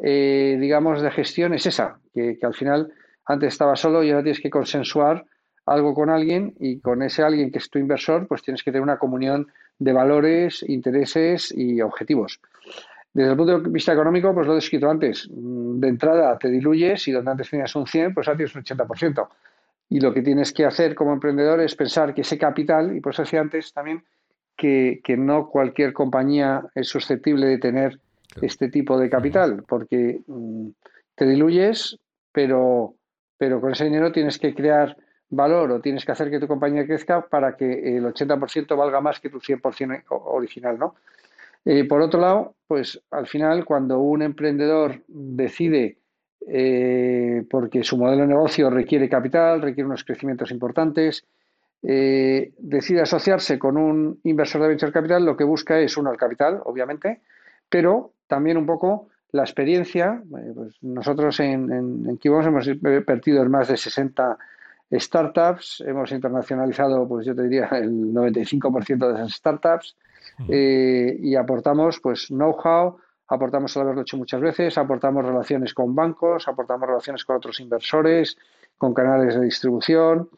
eh, 0.02 0.57
digamos, 0.59 1.02
de 1.02 1.11
gestión 1.11 1.52
es 1.52 1.67
esa, 1.67 1.99
que, 2.14 2.38
que 2.38 2.47
al 2.47 2.55
final 2.55 2.91
antes 3.26 3.52
estaba 3.52 3.76
solo 3.76 4.02
y 4.02 4.11
ahora 4.11 4.23
tienes 4.23 4.41
que 4.41 4.50
consensuar 4.50 5.25
algo 5.67 5.95
con 5.95 6.11
alguien 6.11 6.55
y 6.59 6.81
con 6.81 7.02
ese 7.02 7.23
alguien 7.23 7.50
que 7.50 7.59
es 7.59 7.71
tu 7.71 7.79
inversor, 7.79 8.26
pues 8.26 8.43
tienes 8.43 8.62
que 8.62 8.73
tener 8.73 8.83
una 8.83 8.99
comunión 8.99 9.47
de 9.79 9.93
valores, 9.93 10.64
intereses 10.69 11.52
y 11.57 11.81
objetivos. 11.81 12.41
Desde 13.14 13.33
el 13.33 13.37
punto 13.37 13.61
de 13.61 13.71
vista 13.71 13.93
económico, 13.93 14.33
pues 14.33 14.47
lo 14.47 14.52
he 14.52 14.57
descrito 14.57 14.88
antes. 14.88 15.29
Mm, 15.31 15.81
de 15.81 15.88
entrada 15.88 16.38
te 16.38 16.49
diluyes 16.49 17.07
y 17.09 17.12
donde 17.12 17.31
antes 17.31 17.50
tenías 17.50 17.75
un 17.76 17.87
100, 17.87 18.14
pues 18.14 18.26
ahora 18.26 18.38
tienes 18.38 18.55
un 18.55 18.62
80%. 18.62 19.29
Y 19.91 20.00
lo 20.00 20.14
que 20.14 20.23
tienes 20.23 20.52
que 20.52 20.64
hacer 20.64 20.95
como 20.95 21.12
emprendedor 21.12 21.61
es 21.61 21.75
pensar 21.76 22.14
que 22.14 22.23
ese 22.23 22.38
capital, 22.38 22.97
y 22.97 23.00
por 23.00 23.12
eso 23.12 23.23
decía 23.23 23.41
antes 23.41 23.73
también, 23.73 24.02
que, 24.57 25.02
no 25.19 25.49
cualquier 25.49 25.93
compañía 25.93 26.62
es 26.75 26.88
susceptible 26.88 27.47
de 27.47 27.59
tener 27.59 27.99
este 28.41 28.69
tipo 28.69 28.99
de 28.99 29.11
capital, 29.11 29.64
porque 29.69 30.21
mm, 30.26 30.69
te 31.14 31.26
diluyes, 31.26 31.99
pero, 32.33 32.95
pero 33.43 33.61
con 33.61 33.73
ese 33.73 33.87
dinero 33.87 34.13
tienes 34.13 34.39
que 34.39 34.55
crear 34.55 34.97
valor 35.29 35.73
o 35.73 35.81
tienes 35.81 36.05
que 36.05 36.13
hacer 36.13 36.31
que 36.31 36.39
tu 36.39 36.47
compañía 36.47 36.87
crezca 36.87 37.27
para 37.27 37.57
que 37.57 37.97
el 37.97 38.05
80% 38.05 38.77
valga 38.77 39.01
más 39.01 39.19
que 39.19 39.31
tu 39.31 39.41
100% 39.41 40.05
original, 40.09 40.79
¿no? 40.79 40.95
Eh, 41.65 41.83
por 41.83 42.01
otro 42.03 42.21
lado, 42.21 42.55
pues 42.69 43.03
al 43.11 43.27
final 43.27 43.65
cuando 43.65 43.99
un 43.99 44.23
emprendedor 44.23 45.03
decide, 45.09 45.99
eh, 46.47 47.45
porque 47.51 47.83
su 47.83 47.99
modelo 47.99 48.23
de 48.23 48.29
negocio 48.29 48.71
requiere 48.71 49.09
capital, 49.09 49.61
requiere 49.61 49.89
unos 49.89 50.05
crecimientos 50.05 50.53
importantes, 50.53 51.27
eh, 51.83 52.53
decide 52.59 53.01
asociarse 53.01 53.59
con 53.59 53.77
un 53.77 54.21
inversor 54.23 54.63
de 54.63 54.69
venture 54.69 54.93
capital, 54.93 55.25
lo 55.25 55.37
que 55.37 55.43
busca 55.43 55.81
es, 55.81 55.97
uno, 55.97 56.13
el 56.13 56.17
capital, 56.17 56.61
obviamente, 56.65 57.23
pero 57.69 58.13
también 58.29 58.57
un 58.57 58.67
poco 58.67 59.09
la 59.33 59.43
experiencia. 59.43 60.23
Pues 60.31 60.77
nosotros 60.83 61.41
en, 61.41 61.73
en, 61.73 62.07
en 62.09 62.19
hemos 62.23 62.67
invertido 62.67 63.43
en 63.43 63.51
más 63.51 63.69
de 63.69 63.77
60 63.77 64.39
startups, 64.93 65.83
hemos 65.87 66.12
internacionalizado, 66.12 67.09
pues 67.09 67.27
yo 67.27 67.35
te 67.35 67.43
diría, 67.45 67.69
el 67.73 68.12
95% 68.12 69.09
de 69.09 69.15
esas 69.15 69.33
startups 69.33 69.97
eh, 70.49 71.17
y 71.19 71.35
aportamos 71.35 72.01
pues 72.01 72.29
know-how, 72.29 72.99
aportamos 73.29 73.75
el 73.77 73.83
haberlo 73.83 74.03
hecho 74.03 74.17
muchas 74.17 74.41
veces, 74.41 74.77
aportamos 74.77 75.25
relaciones 75.25 75.73
con 75.73 75.95
bancos, 75.95 76.47
aportamos 76.49 76.89
relaciones 76.89 77.25
con 77.25 77.37
otros 77.37 77.61
inversores, 77.61 78.37
con 78.77 78.93
canales 78.93 79.35
de 79.35 79.43
distribución 79.43 80.29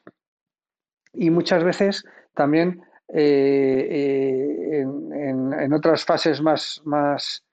y 1.13 1.31
muchas 1.31 1.65
veces 1.65 2.05
también 2.35 2.83
eh, 3.09 3.89
eh, 3.91 4.81
en, 4.81 5.73
otras 5.73 6.05
fases 6.05 6.41
más, 6.41 6.81
más, 6.85 7.44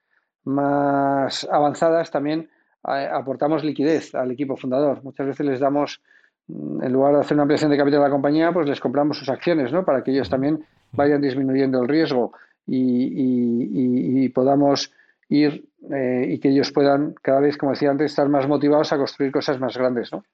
más 0.44 1.48
avanzadas 1.50 2.10
también 2.10 2.48
aportamos 2.82 3.64
liquidez 3.64 4.14
al 4.14 4.30
equipo 4.30 4.56
fundador. 4.56 5.02
Muchas 5.04 5.26
veces 5.26 5.46
les 5.46 5.60
damos 5.60 6.00
en 6.48 6.92
lugar 6.92 7.14
de 7.14 7.20
hacer 7.20 7.36
una 7.36 7.42
ampliación 7.42 7.70
de 7.70 7.76
capital 7.76 8.00
de 8.00 8.06
la 8.06 8.10
compañía, 8.10 8.52
pues 8.52 8.68
les 8.68 8.80
compramos 8.80 9.18
sus 9.18 9.28
acciones, 9.28 9.72
¿no? 9.72 9.84
Para 9.84 10.02
que 10.02 10.10
ellos 10.10 10.28
también 10.28 10.64
vayan 10.92 11.20
disminuyendo 11.20 11.80
el 11.80 11.88
riesgo 11.88 12.32
y, 12.66 14.28
podamos 14.30 14.92
ir 15.28 15.68
eh, 15.90 16.26
y 16.28 16.38
que 16.38 16.48
ellos 16.48 16.72
puedan 16.72 17.14
cada 17.22 17.40
vez, 17.40 17.56
como 17.56 17.72
decía 17.72 17.90
antes, 17.90 18.10
estar 18.10 18.28
más 18.28 18.46
motivados 18.48 18.92
a 18.92 18.98
construir 18.98 19.32
cosas 19.32 19.60
más 19.60 19.76
grandes, 19.76 20.12
¿no? 20.12 20.24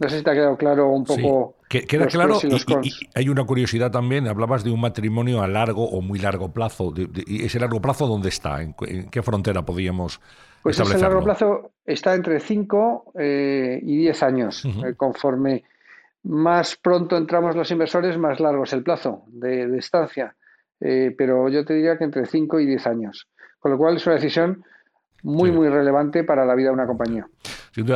No 0.00 0.08
sé 0.08 0.18
si 0.18 0.24
te 0.24 0.30
ha 0.30 0.34
quedado 0.34 0.56
claro 0.56 0.90
un 0.90 1.04
poco. 1.04 1.56
Sí. 1.70 1.80
Queda 1.86 2.06
claro. 2.06 2.38
Y, 2.82 2.92
hay 3.14 3.28
una 3.28 3.44
curiosidad 3.44 3.90
también. 3.90 4.28
Hablabas 4.28 4.64
de 4.64 4.70
un 4.70 4.80
matrimonio 4.80 5.42
a 5.42 5.48
largo 5.48 5.84
o 5.88 6.00
muy 6.00 6.18
largo 6.18 6.52
plazo. 6.52 6.94
¿Y 7.26 7.44
ese 7.44 7.58
largo 7.58 7.80
plazo 7.80 8.06
dónde 8.06 8.28
está? 8.28 8.62
¿En, 8.62 8.74
qué 9.10 9.22
frontera 9.22 9.62
podríamos 9.62 10.20
pues 10.62 10.80
ese 10.80 10.98
largo 10.98 11.22
plazo 11.22 11.70
está 11.86 12.14
entre 12.14 12.40
5 12.40 13.12
eh, 13.18 13.80
y 13.82 13.96
10 13.98 14.22
años. 14.22 14.64
Eh, 14.64 14.94
conforme 14.96 15.64
más 16.24 16.76
pronto 16.76 17.16
entramos 17.16 17.56
los 17.56 17.70
inversores, 17.70 18.18
más 18.18 18.40
largo 18.40 18.64
es 18.64 18.72
el 18.72 18.82
plazo 18.82 19.22
de, 19.28 19.76
estancia. 19.78 20.34
Eh, 20.80 21.14
pero 21.16 21.48
yo 21.48 21.64
te 21.64 21.74
diría 21.74 21.96
que 21.96 22.04
entre 22.04 22.26
5 22.26 22.60
y 22.60 22.66
10 22.66 22.86
años. 22.86 23.28
Con 23.58 23.72
lo 23.72 23.78
cual 23.78 23.96
es 23.96 24.06
una 24.06 24.16
decisión 24.16 24.64
muy, 25.22 25.50
muy 25.50 25.68
relevante 25.68 26.24
para 26.24 26.44
la 26.44 26.54
vida 26.54 26.68
de 26.68 26.74
una 26.74 26.86
compañía. 26.86 27.26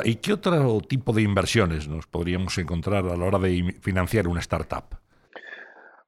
¿Y 0.04 0.16
qué 0.16 0.32
otro 0.32 0.80
tipo 0.80 1.12
de 1.12 1.22
inversiones 1.22 1.88
nos 1.88 2.06
podríamos 2.06 2.56
encontrar 2.58 3.04
a 3.06 3.16
la 3.16 3.24
hora 3.24 3.38
de 3.38 3.76
financiar 3.80 4.28
una 4.28 4.40
startup? 4.40 4.84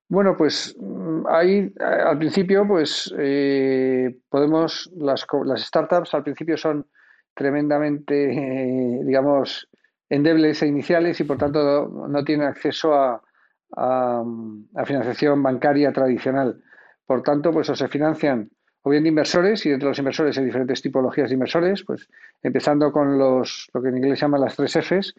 Bueno, 0.08 0.36
pues 0.36 0.76
mm, 0.78 1.26
ahí 1.28 1.72
al 1.80 2.18
principio, 2.18 2.66
pues 2.66 3.12
eh, 3.18 4.16
podemos, 4.28 4.90
las, 4.96 5.26
startups 5.56 6.14
al 6.14 6.22
principio 6.22 6.56
son 6.56 6.86
tremendamente, 7.34 8.32
eh, 8.32 9.00
digamos, 9.04 9.68
endebles 10.08 10.62
e 10.62 10.66
iniciales 10.66 11.18
y 11.20 11.24
por 11.24 11.38
tanto 11.38 11.88
no 12.08 12.24
tienen 12.24 12.46
acceso 12.46 12.94
a, 12.94 13.20
financiación 14.84 15.42
bancaria 15.42 15.92
tradicional. 15.92 16.62
Por 17.06 17.22
tanto, 17.22 17.50
pues 17.50 17.68
o 17.70 17.74
se 17.74 17.88
financian 17.88 18.48
o 18.84 18.90
bien 18.90 19.02
de 19.02 19.08
inversores 19.08 19.64
y 19.64 19.70
dentro 19.70 19.86
de 19.86 19.90
los 19.92 19.98
inversores 19.98 20.36
hay 20.38 20.44
diferentes 20.44 20.82
tipologías 20.82 21.30
de 21.30 21.34
inversores, 21.34 21.82
pues 21.84 22.06
empezando 22.42 22.92
con 22.92 23.18
los, 23.18 23.70
lo 23.72 23.82
que 23.82 23.88
en 23.88 23.96
inglés 23.96 24.18
se 24.18 24.26
llaman 24.26 24.42
las 24.42 24.56
tres 24.56 24.76
Fs, 24.76 25.14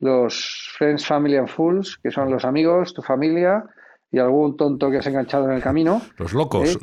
los 0.00 0.72
Friends, 0.76 1.06
Family 1.06 1.36
and 1.36 1.48
Fools, 1.48 1.96
que 2.02 2.10
son 2.10 2.28
los 2.28 2.44
amigos, 2.44 2.92
tu 2.92 3.02
familia, 3.02 3.64
y 4.10 4.18
algún 4.18 4.56
tonto 4.56 4.90
que 4.90 4.98
has 4.98 5.06
enganchado 5.06 5.46
en 5.46 5.52
el 5.52 5.62
camino. 5.62 6.02
Los 6.18 6.32
locos. 6.32 6.78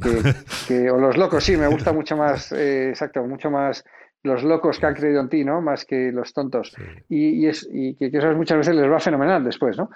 Eh, 0.70 0.90
o 0.90 0.98
los 0.98 1.18
locos, 1.18 1.44
sí, 1.44 1.58
me 1.58 1.68
gusta 1.68 1.92
mucho 1.92 2.16
más, 2.16 2.54
eh, 2.54 2.90
exacto, 2.90 3.24
mucho 3.24 3.52
más 3.52 3.84
los 4.24 4.44
locos 4.44 4.80
que 4.80 4.86
han 4.86 4.94
creído 4.94 5.20
en 5.20 5.28
ti, 5.28 5.44
¿no? 5.44 5.62
Más 5.62 5.84
que 5.84 6.12
los 6.14 6.34
tontos. 6.34 6.74
Y, 7.10 7.46
es, 7.46 7.68
y 7.70 7.96
que, 7.96 8.06
eso 8.06 8.32
muchas 8.34 8.60
veces 8.60 8.76
les 8.76 8.90
va 8.90 9.00
fenomenal 9.00 9.44
después, 9.44 9.78
¿no? 9.78 9.90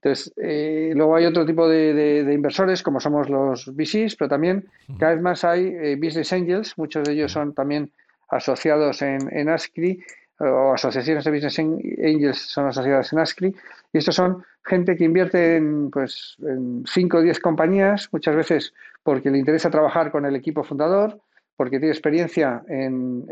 Entonces, 0.00 0.32
eh, 0.36 0.92
luego 0.94 1.16
hay 1.16 1.26
otro 1.26 1.44
tipo 1.44 1.68
de, 1.68 2.30
inversores, 2.32 2.82
como 2.82 3.00
somos 3.00 3.28
los 3.28 3.74
VCs, 3.74 4.16
pero 4.16 4.28
también 4.28 4.66
cada 4.98 5.14
vez 5.14 5.22
más 5.22 5.44
hay 5.44 5.96
business 5.96 6.32
angels, 6.32 6.78
muchos 6.78 7.04
de 7.04 7.14
ellos 7.14 7.32
son 7.32 7.52
también 7.52 7.90
asociados 8.28 9.02
en, 9.02 9.18
en 9.32 9.48
ASCRI, 9.48 10.00
o 10.40 10.72
asociaciones 10.72 11.24
de 11.24 11.30
business 11.32 11.58
angels 11.58 12.38
son 12.38 12.66
asociadas 12.66 13.12
en 13.12 13.18
ASCRI, 13.18 13.54
y 13.92 13.98
estos 13.98 14.14
son 14.14 14.44
gente 14.64 14.96
que 14.96 15.04
invierte 15.04 15.56
en, 15.56 15.90
pues, 15.90 16.36
en 16.42 16.84
5 16.86 17.16
o 17.16 17.20
10 17.22 17.40
compañías, 17.40 18.08
muchas 18.12 18.36
veces 18.36 18.74
porque 19.02 19.30
le 19.30 19.38
interesa 19.38 19.70
trabajar 19.70 20.10
con 20.12 20.26
el 20.26 20.36
equipo 20.36 20.62
fundador, 20.62 21.20
porque 21.56 21.78
tiene 21.78 21.92
experiencia 21.92 22.62
en, 22.68 23.24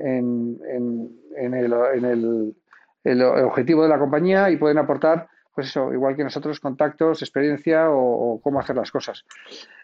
el, 3.04 3.23
objetivo 3.44 3.82
de 3.82 3.88
la 3.88 3.99
compañía 3.99 4.50
y 4.50 4.56
pueden 4.56 4.78
aportar, 4.78 5.28
pues 5.56 5.68
eso, 5.68 5.90
igual 5.90 6.14
que 6.14 6.22
nosotros, 6.22 6.60
contactos, 6.60 7.22
experiencia 7.22 7.86
o, 7.88 8.38
cómo 8.42 8.60
hacer 8.60 8.76
las 8.76 8.90
cosas. 8.90 9.25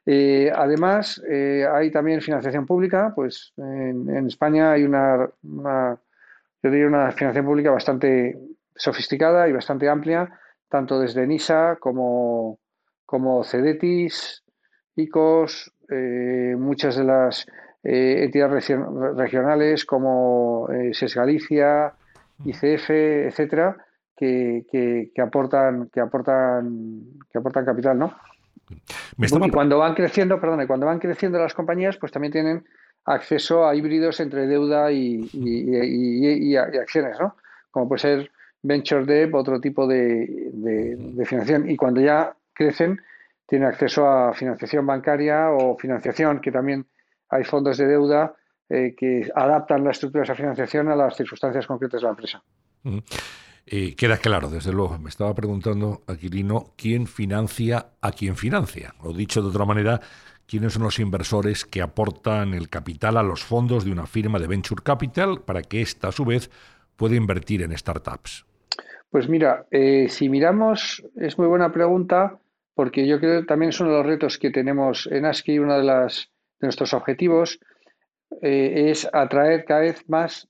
Eh, 0.04 0.52
además, 0.54 1.22
eh, 1.26 1.66
hay 1.66 1.90
también 1.90 2.20
financiación 2.20 2.66
pública, 2.66 3.10
pues 3.16 3.54
en, 3.56 4.26
España 4.26 4.72
hay 4.72 4.84
una, 4.84 5.26
una, 5.42 5.98
yo 6.62 6.70
diría 6.70 6.86
una 6.86 7.10
financiación 7.12 7.46
pública 7.46 7.70
bastante 7.70 8.38
sofisticada 8.76 9.48
y 9.48 9.52
bastante 9.52 9.88
amplia 9.88 10.38
tanto 10.68 11.00
desde 11.00 11.26
NISA 11.26 11.78
como, 11.80 12.58
como 13.06 13.42
CEDETIS, 13.42 14.44
ICOS, 14.96 15.72
eh, 15.88 16.54
muchas 16.58 16.96
de 16.96 17.04
las 17.04 17.46
entidades 17.82 18.70
regionales 19.16 19.86
como 19.86 20.68
SES 20.92 21.16
Galicia, 21.16 21.94
ICF, 22.44 22.90
etcétera, 22.90 23.76
que, 24.16 24.64
que, 24.70 25.20
aportan, 25.20 25.88
que 25.92 26.00
aportan, 26.00 27.02
que 27.30 27.38
aportan 27.38 27.64
capital, 27.64 27.98
¿no? 27.98 28.14
Y 29.18 29.50
cuando 29.50 29.78
van 29.78 29.94
creciendo, 29.94 30.40
perdón, 30.40 30.66
cuando 30.66 30.86
van 30.86 30.98
creciendo 30.98 31.38
las 31.38 31.54
compañías, 31.54 31.96
pues 31.96 32.12
también 32.12 32.32
tienen 32.32 32.64
acceso 33.04 33.66
a 33.66 33.74
híbridos 33.74 34.20
entre 34.20 34.46
deuda 34.46 34.92
y, 34.92 35.28
y 35.32 36.56
acciones, 36.56 37.18
¿no? 37.20 37.36
Como 37.70 37.88
puede 37.88 38.00
ser 38.00 38.30
venture 38.62 39.04
debt, 39.04 39.34
otro 39.34 39.60
tipo 39.60 39.86
de, 39.86 41.24
financiación. 41.26 41.70
Y 41.70 41.76
cuando 41.76 42.00
ya 42.00 42.34
crecen, 42.52 43.00
tienen 43.46 43.68
acceso 43.68 44.08
a 44.08 44.32
financiación 44.32 44.86
bancaria 44.86 45.50
o 45.50 45.76
financiación, 45.76 46.40
que 46.40 46.52
también 46.52 46.86
hay 47.28 47.44
fondos 47.44 47.76
de 47.76 47.86
deuda 47.86 48.34
eh, 48.68 48.94
que 48.96 49.30
adaptan 49.34 49.84
la 49.84 49.90
estructura 49.90 50.20
de 50.22 50.24
esa 50.24 50.34
financiación 50.34 50.88
a 50.88 50.96
las 50.96 51.16
circunstancias 51.16 51.66
concretas 51.66 52.00
de 52.00 52.04
la 52.04 52.10
empresa. 52.10 52.42
Queda 53.64 54.18
claro, 54.18 54.50
desde 54.50 54.72
luego. 54.72 54.98
Me 54.98 55.08
estaba 55.08 55.34
preguntando, 55.34 56.02
Aquilino, 56.06 56.72
¿quién 56.76 57.06
financia 57.06 57.86
a 58.00 58.12
quién 58.12 58.36
financia? 58.36 58.94
O 59.00 59.12
dicho 59.12 59.42
de 59.42 59.48
otra 59.48 59.64
manera, 59.64 60.00
¿quiénes 60.46 60.74
son 60.74 60.82
los 60.82 60.98
inversores 60.98 61.64
que 61.64 61.80
aportan 61.80 62.54
el 62.54 62.68
capital 62.68 63.16
a 63.16 63.22
los 63.22 63.42
fondos 63.42 63.84
de 63.84 63.92
una 63.92 64.06
firma 64.06 64.38
de 64.38 64.46
venture 64.46 64.82
capital 64.82 65.42
para 65.42 65.62
que 65.62 65.80
ésta, 65.80 66.08
a 66.08 66.12
su 66.12 66.24
vez, 66.24 66.50
pueda 66.96 67.16
invertir 67.16 67.62
en 67.62 67.76
startups? 67.76 68.44
Pues 69.10 69.28
mira, 69.28 69.66
eh, 69.70 70.08
si 70.08 70.28
miramos, 70.28 71.04
es 71.16 71.38
muy 71.38 71.46
buena 71.46 71.72
pregunta, 71.72 72.38
porque 72.74 73.06
yo 73.06 73.20
creo 73.20 73.40
que 73.40 73.46
también 73.46 73.70
es 73.70 73.80
uno 73.80 73.90
de 73.90 73.96
los 73.98 74.06
retos 74.06 74.38
que 74.38 74.50
tenemos 74.50 75.06
en 75.10 75.26
ASCII, 75.26 75.58
uno 75.58 75.78
de 75.78 76.10
nuestros 76.60 76.94
objetivos 76.94 77.60
eh, 78.40 78.90
es 78.90 79.06
atraer 79.12 79.64
cada 79.64 79.80
vez 79.80 80.08
más 80.08 80.48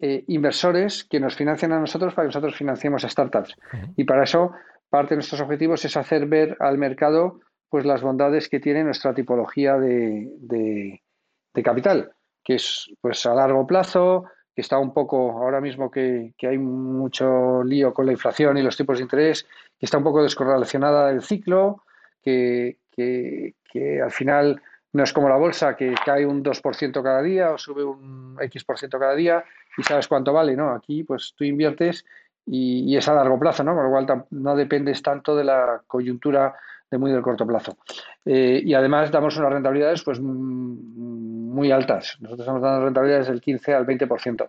eh, 0.00 0.24
inversores 0.28 1.04
que 1.04 1.20
nos 1.20 1.34
financien 1.34 1.72
a 1.72 1.80
nosotros 1.80 2.14
para 2.14 2.26
que 2.26 2.34
nosotros 2.34 2.56
financiemos 2.56 3.04
a 3.04 3.08
startups. 3.08 3.56
Y 3.96 4.04
para 4.04 4.24
eso, 4.24 4.52
parte 4.88 5.10
de 5.10 5.16
nuestros 5.16 5.40
objetivos 5.40 5.84
es 5.84 5.96
hacer 5.96 6.26
ver 6.26 6.56
al 6.60 6.78
mercado 6.78 7.40
pues 7.68 7.84
las 7.84 8.00
bondades 8.00 8.48
que 8.48 8.60
tiene 8.60 8.84
nuestra 8.84 9.12
tipología 9.12 9.76
de, 9.76 10.30
de 10.38 11.62
capital, 11.62 12.12
que 12.42 12.54
es 12.54 12.90
pues 13.00 13.26
a 13.26 13.34
largo 13.34 13.66
plazo, 13.66 14.24
que 14.58 14.62
está 14.62 14.78
un 14.78 14.92
poco, 14.92 15.32
ahora 15.38 15.60
mismo 15.60 15.88
que, 15.88 16.34
hay 16.42 16.58
mucho 16.58 17.62
lío 17.62 17.94
con 17.94 18.06
la 18.06 18.10
inflación 18.10 18.58
y 18.58 18.62
los 18.62 18.76
tipos 18.76 18.98
de 18.98 19.04
interés, 19.04 19.46
que 19.78 19.86
está 19.86 19.98
un 19.98 20.02
poco 20.02 20.20
descorrelacionada 20.20 21.08
del 21.08 21.22
ciclo, 21.22 21.84
que, 22.20 22.78
que, 22.90 23.54
que 23.70 24.02
al 24.02 24.10
final 24.10 24.60
no 24.98 25.04
es 25.04 25.12
como 25.12 25.28
la 25.28 25.36
bolsa, 25.36 25.76
que 25.76 25.94
cae 26.04 26.26
un 26.26 26.42
2% 26.42 27.02
cada 27.04 27.22
día 27.22 27.52
o 27.52 27.58
sube 27.58 27.84
un 27.84 28.36
X% 28.40 28.98
cada 28.98 29.14
día 29.14 29.44
y 29.76 29.84
sabes 29.84 30.08
cuánto 30.08 30.32
vale, 30.32 30.56
¿no? 30.56 30.70
Aquí, 30.70 31.04
pues 31.04 31.34
tú 31.36 31.44
inviertes 31.44 32.04
y, 32.44 32.96
es 32.96 33.06
a 33.08 33.14
largo 33.14 33.38
plazo, 33.38 33.62
¿no? 33.62 33.76
Con 33.76 33.84
lo 33.84 33.90
cual 33.90 34.24
no 34.30 34.56
dependes 34.56 35.00
tanto 35.00 35.36
de 35.36 35.44
la 35.44 35.82
coyuntura 35.86 36.56
de 36.90 36.98
muy 36.98 37.12
del 37.12 37.22
corto 37.22 37.46
plazo. 37.46 37.76
Eh, 38.24 38.60
y 38.64 38.74
además 38.74 39.12
damos 39.12 39.36
unas 39.36 39.52
rentabilidades 39.52 40.02
pues 40.02 40.18
muy 40.20 41.70
altas. 41.70 42.16
Nosotros 42.18 42.40
estamos 42.40 42.62
dando 42.62 42.86
rentabilidades 42.86 43.28
del 43.28 43.40
15 43.40 43.74
al 43.74 43.86
20%. 43.86 44.48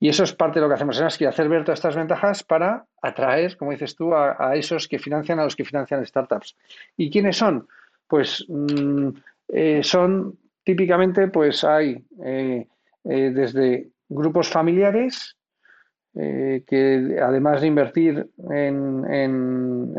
Y 0.00 0.10
eso 0.10 0.22
es 0.22 0.34
parte 0.34 0.58
de 0.58 0.64
lo 0.64 0.68
que 0.68 0.74
hacemos 0.74 0.98
en 1.00 1.06
ASCII, 1.06 1.26
hacer 1.26 1.48
ver 1.48 1.64
todas 1.64 1.78
estas 1.78 1.96
ventajas 1.96 2.44
para 2.44 2.84
atraer, 3.00 3.56
como 3.56 3.70
dices 3.70 3.96
tú, 3.96 4.14
a, 4.14 4.54
esos 4.54 4.86
que 4.86 4.98
financian 4.98 5.40
a 5.40 5.44
los 5.44 5.56
que 5.56 5.64
financian 5.64 6.04
startups. 6.04 6.56
¿Y 6.94 7.10
quiénes 7.10 7.38
son? 7.38 7.66
Pues 8.06 8.44
mm, 8.48 9.08
eh, 9.48 9.80
son 9.82 10.38
típicamente, 10.64 11.28
pues 11.28 11.64
hay 11.64 12.04
eh, 12.24 12.66
eh, 13.04 13.30
desde 13.34 13.88
grupos 14.08 14.48
familiares 14.48 15.34
que 16.14 17.16
además 17.22 17.60
de 17.60 17.68
invertir 17.68 18.28
en, 18.50 19.94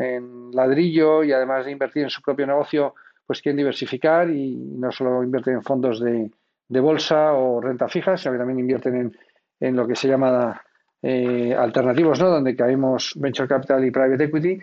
ladrillo 0.52 1.24
y 1.24 1.32
además 1.32 1.64
de 1.64 1.72
invertir 1.72 2.02
en 2.02 2.10
su 2.10 2.20
propio 2.20 2.46
negocio, 2.46 2.94
pues 3.26 3.40
quieren 3.40 3.56
diversificar 3.56 4.28
y 4.28 4.54
no 4.54 4.92
solo 4.92 5.22
invierten 5.22 5.54
en 5.54 5.62
fondos 5.62 5.98
de, 5.98 6.30
bolsa 6.68 7.32
o 7.32 7.62
renta 7.62 7.88
fija, 7.88 8.18
sino 8.18 8.32
que 8.32 8.38
también 8.38 8.58
invierten 8.58 9.14
en, 9.60 9.76
lo 9.76 9.88
que 9.88 9.96
se 9.96 10.08
llama 10.08 10.60
alternativos, 11.02 12.20
¿no? 12.20 12.28
donde 12.28 12.54
caemos 12.54 13.14
venture 13.16 13.48
capital 13.48 13.82
y 13.82 13.90
private 13.90 14.24
equity 14.24 14.60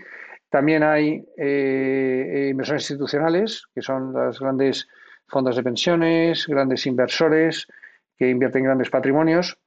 también 0.50 0.84
hay 0.84 1.26
eh, 1.38 2.48
inversores 2.52 2.90
institucionales, 2.90 3.68
que 3.74 3.82
son 3.82 4.14
los 4.14 4.40
grandes 4.40 4.88
fondos 5.28 5.56
de 5.56 5.64
pensiones, 5.64 6.48
grandes 6.48 6.86
inversores 6.86 7.68
que 8.18 8.30
invierten 8.30 8.64
grandes 8.64 8.90
patrimonios, 8.90 9.58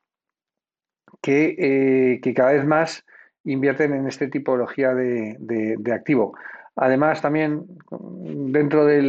que, 1.20 2.20
eh, 2.22 2.34
cada 2.34 2.52
vez 2.52 2.64
más 2.64 3.04
invierten 3.44 3.92
en 3.94 4.06
esta 4.06 4.28
tipología 4.28 4.94
de, 4.94 5.92
activo. 5.92 6.36
Además, 6.76 7.20
también 7.20 7.66
dentro 7.90 8.86
de 8.86 9.02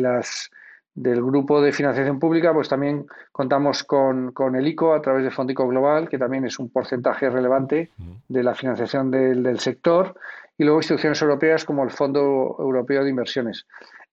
las 0.00 0.50
del 0.94 1.22
grupo 1.22 1.60
de 1.60 1.72
financiación 1.72 2.20
pública, 2.20 2.52
pues 2.52 2.68
también 2.68 3.06
contamos 3.32 3.82
con, 3.82 4.32
el 4.54 4.66
ICO 4.68 4.94
a 4.94 5.02
través 5.02 5.24
de 5.24 5.30
Fondico 5.30 5.66
Global, 5.66 6.08
que 6.08 6.18
también 6.18 6.44
es 6.44 6.58
un 6.58 6.70
porcentaje 6.70 7.28
relevante 7.28 7.90
de 8.28 8.42
la 8.42 8.54
financiación 8.54 9.10
del, 9.10 9.58
sector, 9.58 10.14
y 10.56 10.62
luego 10.62 10.78
instituciones 10.78 11.20
europeas 11.20 11.64
como 11.64 11.82
el 11.82 11.90
Fondo 11.90 12.56
Europeo 12.58 13.02
de 13.02 13.10
Inversiones. 13.10 13.66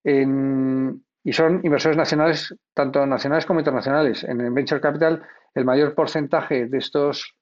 y 0.04 1.34
son 1.34 1.62
inversores 1.64 1.98
nacionales, 1.98 2.56
tanto 2.74 3.06
nacionales 3.06 3.46
como 3.46 3.60
internacionales. 3.60 4.24
En 4.24 4.42
el 4.42 4.50
Venture 4.50 4.82
Capital, 4.82 5.22
el 5.54 5.66
mayor 5.66 5.94
porcentaje 5.94 6.66
de 6.66 6.78
estos 6.80 7.36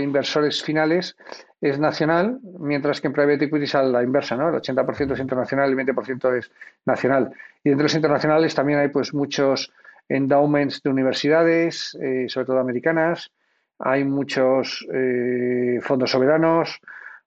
inversores 0.00 0.62
finales 0.62 1.16
es 1.60 1.78
nacional, 1.78 2.40
mientras 2.58 3.00
que 3.00 3.06
en 3.06 3.12
private 3.12 3.44
equity 3.44 3.64
es 3.64 3.74
a 3.74 3.82
la 3.82 4.02
inversa, 4.02 4.36
¿no? 4.36 4.48
El 4.48 4.54
80% 4.56 5.12
es 5.12 5.20
internacional 5.20 5.70
el 5.70 5.76
20% 5.76 6.36
es 6.36 6.50
nacional. 6.84 7.32
Y 7.62 7.70
entre 7.70 7.84
los 7.84 7.94
internacionales 7.94 8.54
también 8.54 8.80
hay 8.80 8.88
pues 8.88 9.14
muchos 9.14 9.72
endowments 10.08 10.82
de 10.82 10.90
universidades, 10.90 11.96
eh, 12.00 12.26
sobre 12.28 12.46
todo 12.46 12.58
americanas, 12.58 13.30
hay 13.78 14.04
muchos 14.04 14.86
eh, 14.92 15.78
fondos 15.82 16.10
soberanos, 16.10 16.80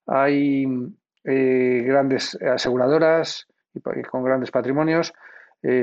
hay 0.05 0.67
eh, 1.23 1.83
grandes 1.85 2.37
aseguradoras 2.41 3.47
con 4.09 4.23
grandes 4.23 4.51
patrimonios, 4.51 5.13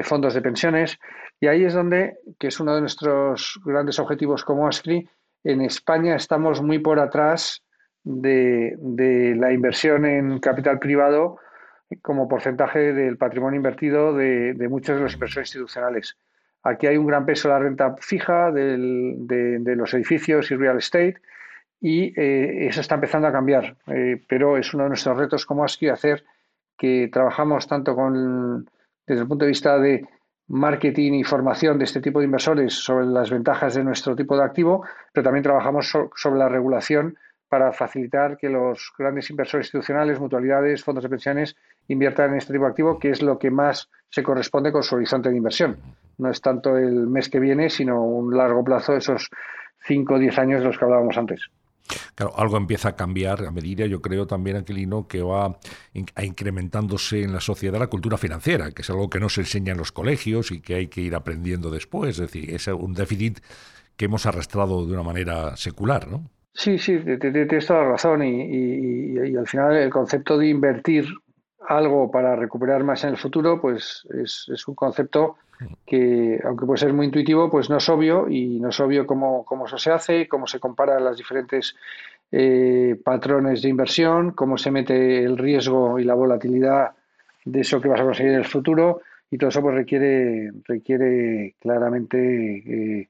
fondos 0.04 0.32
de 0.32 0.40
pensiones, 0.40 0.98
y 1.40 1.48
ahí 1.48 1.64
es 1.64 1.74
donde, 1.74 2.16
que 2.38 2.46
es 2.46 2.60
uno 2.60 2.74
de 2.74 2.80
nuestros 2.80 3.60
grandes 3.64 3.98
objetivos 3.98 4.44
como 4.44 4.66
ASCRI, 4.66 5.06
en 5.44 5.60
España 5.60 6.16
estamos 6.16 6.62
muy 6.62 6.78
por 6.78 6.98
atrás 6.98 7.62
de, 8.04 9.34
la 9.36 9.52
inversión 9.52 10.04
en 10.04 10.38
capital 10.38 10.78
privado 10.78 11.38
como 12.00 12.28
porcentaje 12.28 12.92
del 12.92 13.18
patrimonio 13.18 13.56
invertido 13.56 14.14
de, 14.14 14.54
muchos 14.68 14.96
de 14.96 15.02
los 15.02 15.14
inversores 15.14 15.48
institucionales. 15.48 16.16
Aquí 16.62 16.86
hay 16.86 16.96
un 16.96 17.06
gran 17.06 17.26
peso 17.26 17.48
de 17.48 17.54
la 17.54 17.60
renta 17.60 17.96
fija 18.00 18.50
de, 18.50 19.74
los 19.76 19.94
edificios 19.94 20.50
y 20.50 20.56
real 20.56 20.78
estate 20.78 21.16
y 21.80 22.18
eh, 22.18 22.68
eso 22.68 22.80
está 22.80 22.94
empezando 22.94 23.26
a 23.26 23.32
cambiar, 23.32 23.76
eh, 23.88 24.22
pero 24.28 24.56
es 24.56 24.72
uno 24.72 24.84
de 24.84 24.90
nuestros 24.90 25.18
retos 25.18 25.44
como 25.44 25.64
ASCII 25.64 25.88
hacer 25.88 26.24
que 26.78 27.08
trabajamos 27.12 27.66
tanto 27.66 27.94
con, 27.94 28.68
desde 29.06 29.22
el 29.22 29.28
punto 29.28 29.44
de 29.44 29.50
vista 29.50 29.78
de 29.78 30.06
marketing 30.48 31.12
y 31.14 31.24
formación 31.24 31.78
de 31.78 31.84
este 31.84 32.00
tipo 32.00 32.18
de 32.18 32.26
inversores 32.26 32.74
sobre 32.74 33.06
las 33.06 33.30
ventajas 33.30 33.74
de 33.74 33.84
nuestro 33.84 34.14
tipo 34.16 34.36
de 34.36 34.44
activo, 34.44 34.84
pero 35.12 35.24
también 35.24 35.42
trabajamos 35.42 35.90
sobre 36.14 36.38
la 36.38 36.48
regulación 36.48 37.16
para 37.48 37.72
facilitar 37.72 38.38
que 38.38 38.48
los 38.48 38.92
grandes 38.98 39.28
inversores 39.28 39.66
institucionales, 39.66 40.18
mutualidades, 40.18 40.82
fondos 40.82 41.04
de 41.04 41.10
pensiones 41.10 41.54
inviertan 41.88 42.30
en 42.30 42.38
este 42.38 42.54
tipo 42.54 42.64
de 42.64 42.70
activo, 42.70 42.98
que 42.98 43.10
es 43.10 43.20
lo 43.20 43.38
que 43.38 43.50
más 43.50 43.90
se 44.08 44.22
corresponde 44.22 44.72
con 44.72 44.82
su 44.82 44.94
horizonte 44.94 45.28
de 45.28 45.36
inversión. 45.36 45.76
No 46.16 46.30
es 46.30 46.40
tanto 46.40 46.78
el 46.78 47.06
mes 47.08 47.28
que 47.28 47.40
viene, 47.40 47.68
sino 47.68 48.02
un 48.02 48.34
largo 48.34 48.64
plazo, 48.64 48.96
esos 48.96 49.28
5 49.86 50.14
o 50.14 50.18
10 50.18 50.38
años 50.38 50.60
de 50.60 50.66
los 50.66 50.78
que 50.78 50.84
hablábamos 50.84 51.18
antes. 51.18 51.50
Claro, 52.14 52.32
algo 52.36 52.56
empieza 52.56 52.90
a 52.90 52.96
cambiar 52.96 53.44
a 53.44 53.50
medida, 53.50 53.86
yo 53.86 54.00
creo 54.00 54.26
también, 54.26 54.56
Aquilino, 54.56 55.06
que 55.06 55.22
va 55.22 55.58
incrementándose 55.92 57.22
en 57.22 57.32
la 57.32 57.40
sociedad 57.40 57.78
la 57.78 57.88
cultura 57.88 58.16
financiera, 58.16 58.70
que 58.70 58.82
es 58.82 58.90
algo 58.90 59.10
que 59.10 59.20
no 59.20 59.28
se 59.28 59.42
enseña 59.42 59.72
en 59.72 59.78
los 59.78 59.92
colegios 59.92 60.50
y 60.52 60.60
que 60.60 60.74
hay 60.74 60.86
que 60.88 61.00
ir 61.00 61.14
aprendiendo 61.14 61.70
después. 61.70 62.10
Es 62.10 62.18
decir, 62.18 62.54
es 62.54 62.66
un 62.68 62.94
déficit 62.94 63.40
que 63.96 64.06
hemos 64.06 64.26
arrastrado 64.26 64.86
de 64.86 64.92
una 64.92 65.02
manera 65.02 65.56
secular, 65.56 66.08
¿no? 66.08 66.30
Sí, 66.54 66.78
sí, 66.78 66.98
tienes 67.18 67.66
toda 67.66 67.82
la 67.82 67.88
razón 67.90 68.22
y, 68.22 69.36
al 69.36 69.46
final 69.46 69.74
el 69.74 69.90
concepto 69.90 70.36
de 70.36 70.48
invertir 70.48 71.06
algo 71.66 72.10
para 72.10 72.36
recuperar 72.36 72.84
más 72.84 73.04
en 73.04 73.10
el 73.10 73.16
futuro, 73.16 73.60
pues 73.60 74.06
es, 74.22 74.68
un 74.68 74.74
concepto 74.74 75.36
que, 75.86 76.40
aunque 76.44 76.66
puede 76.66 76.78
ser 76.78 76.92
muy 76.92 77.06
intuitivo, 77.06 77.50
pues 77.50 77.70
no 77.70 77.76
es 77.78 77.88
obvio 77.88 78.28
y 78.28 78.60
no 78.60 78.70
es 78.70 78.80
obvio 78.80 79.06
cómo, 79.06 79.44
cómo 79.44 79.66
eso 79.66 79.78
se 79.78 79.90
hace, 79.90 80.28
cómo 80.28 80.46
se 80.46 80.60
comparan 80.60 81.04
las 81.04 81.16
diferentes 81.16 81.76
eh, 82.30 82.96
patrones 83.04 83.62
de 83.62 83.68
inversión, 83.68 84.32
cómo 84.32 84.56
se 84.56 84.70
mete 84.70 85.22
el 85.22 85.36
riesgo 85.36 85.98
y 85.98 86.04
la 86.04 86.14
volatilidad 86.14 86.92
de 87.44 87.60
eso 87.60 87.80
que 87.80 87.88
vas 87.88 88.00
a 88.00 88.04
conseguir 88.04 88.32
en 88.32 88.38
el 88.38 88.46
futuro 88.46 89.02
y 89.30 89.38
todo 89.38 89.48
eso 89.48 89.62
pues 89.62 89.74
requiere, 89.74 90.52
requiere 90.64 91.54
claramente 91.60 92.98
eh, 92.98 93.08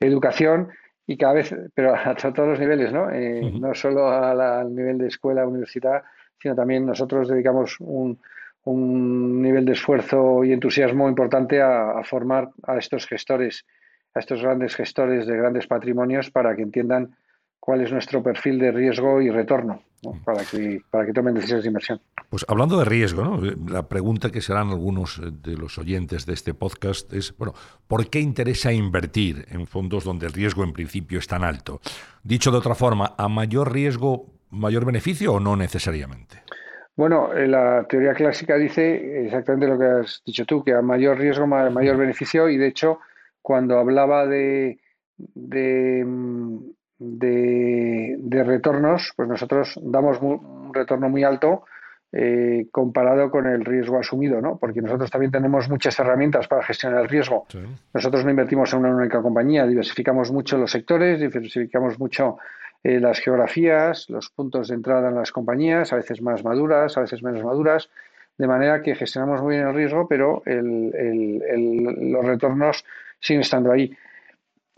educación 0.00 0.68
y 1.06 1.16
cada 1.16 1.34
vez, 1.34 1.54
pero 1.74 1.94
a, 1.94 2.14
todos 2.14 2.48
los 2.48 2.58
niveles, 2.58 2.92
¿no? 2.92 3.10
Eh, 3.10 3.52
no 3.58 3.74
solo 3.74 4.10
al 4.10 4.74
nivel 4.74 4.98
de 4.98 5.08
escuela, 5.08 5.46
universidad, 5.46 6.02
sino 6.38 6.54
también 6.54 6.86
nosotros 6.86 7.28
dedicamos 7.28 7.76
un, 7.80 8.18
un 8.64 9.42
nivel 9.42 9.64
de 9.64 9.72
esfuerzo 9.72 10.44
y 10.44 10.52
entusiasmo 10.52 11.08
importante 11.08 11.60
a, 11.60 12.02
formar 12.04 12.50
a 12.66 12.78
estos 12.78 13.06
gestores, 13.06 13.66
a 14.14 14.20
estos 14.20 14.42
grandes 14.42 14.74
gestores 14.74 15.26
de 15.26 15.36
grandes 15.36 15.66
patrimonios 15.66 16.30
para 16.30 16.56
que 16.56 16.62
entiendan 16.62 17.14
cuál 17.60 17.82
es 17.82 17.92
nuestro 17.92 18.22
perfil 18.22 18.58
de 18.58 18.72
riesgo 18.72 19.20
y 19.22 19.30
retorno 19.30 19.82
para, 20.24 20.44
que, 20.44 20.82
para 20.90 21.06
que 21.06 21.12
tomen 21.12 21.34
decisiones 21.34 21.64
de 21.64 21.68
inversión. 21.68 22.00
Pues 22.28 22.44
hablando 22.48 22.78
de 22.78 22.84
riesgo, 22.84 23.24
¿no? 23.24 23.40
la 23.40 23.88
pregunta 23.88 24.30
que 24.30 24.40
serán 24.40 24.68
algunos 24.68 25.20
de 25.42 25.56
los 25.56 25.78
oyentes 25.78 26.26
de 26.26 26.34
este 26.34 26.52
podcast 26.52 27.12
es, 27.12 27.36
bueno, 27.36 27.54
¿por 27.86 28.08
qué 28.08 28.20
interesa 28.20 28.72
invertir 28.72 29.46
en 29.50 29.66
fondos 29.66 30.04
donde 30.04 30.26
el 30.26 30.32
riesgo 30.32 30.64
en 30.64 30.72
principio 30.72 31.18
es 31.18 31.26
tan 31.26 31.44
alto? 31.44 31.80
Dicho 32.22 32.50
de 32.50 32.58
otra 32.58 32.74
forma, 32.74 33.14
¿a 33.16 33.28
mayor 33.28 33.72
riesgo, 33.72 34.26
mayor 34.50 34.84
beneficio 34.84 35.34
o 35.34 35.40
no 35.40 35.56
necesariamente? 35.56 36.42
Bueno, 36.96 37.32
eh, 37.34 37.48
la 37.48 37.84
teoría 37.88 38.14
clásica 38.14 38.56
dice 38.56 39.24
exactamente 39.24 39.66
lo 39.66 39.78
que 39.78 39.86
has 39.86 40.22
dicho 40.24 40.44
tú, 40.44 40.62
que 40.62 40.72
a 40.72 40.82
mayor 40.82 41.18
riesgo, 41.18 41.46
mayor 41.46 41.96
beneficio, 41.96 42.48
y 42.48 42.56
de 42.56 42.68
hecho, 42.68 43.00
cuando 43.42 43.78
hablaba 43.78 44.26
de, 44.26 44.78
de 45.16 46.04
mm, 46.06 46.58
de, 46.98 48.44
retornos, 48.44 49.12
pues 49.16 49.28
nosotros 49.28 49.78
damos 49.82 50.20
un 50.20 50.72
retorno 50.72 51.08
muy 51.08 51.24
alto 51.24 51.64
eh, 52.12 52.68
comparado 52.70 53.30
con 53.30 53.46
el 53.46 53.64
riesgo 53.64 53.98
asumido, 53.98 54.40
¿no? 54.40 54.56
Porque 54.58 54.80
nosotros 54.80 55.10
también 55.10 55.32
tenemos 55.32 55.68
muchas 55.68 55.98
herramientas 55.98 56.46
para 56.46 56.62
gestionar 56.62 57.02
el 57.02 57.08
riesgo. 57.08 57.46
Nosotros 57.92 58.24
no 58.24 58.30
invertimos 58.30 58.72
en 58.72 58.80
una 58.80 58.94
única 58.94 59.20
compañía, 59.20 59.66
diversificamos 59.66 60.30
mucho 60.30 60.56
los 60.56 60.70
sectores, 60.70 61.20
diversificamos 61.20 61.98
mucho 61.98 62.38
eh, 62.84 63.00
las 63.00 63.18
geografías, 63.18 64.08
los 64.10 64.30
puntos 64.30 64.68
de 64.68 64.74
entrada 64.74 65.08
en 65.08 65.16
las 65.16 65.32
compañías, 65.32 65.92
a 65.92 65.96
veces 65.96 66.22
más 66.22 66.44
maduras, 66.44 66.96
a 66.96 67.00
veces 67.00 67.22
menos 67.22 67.42
maduras, 67.42 67.90
de 68.38 68.46
manera 68.46 68.82
que 68.82 68.94
gestionamos 68.94 69.42
muy 69.42 69.56
bien 69.56 69.66
el 69.66 69.74
riesgo, 69.74 70.06
pero 70.06 70.42
los 70.44 72.24
retornos 72.24 72.84
siguen 73.20 73.40
estando 73.40 73.72
ahí. 73.72 73.92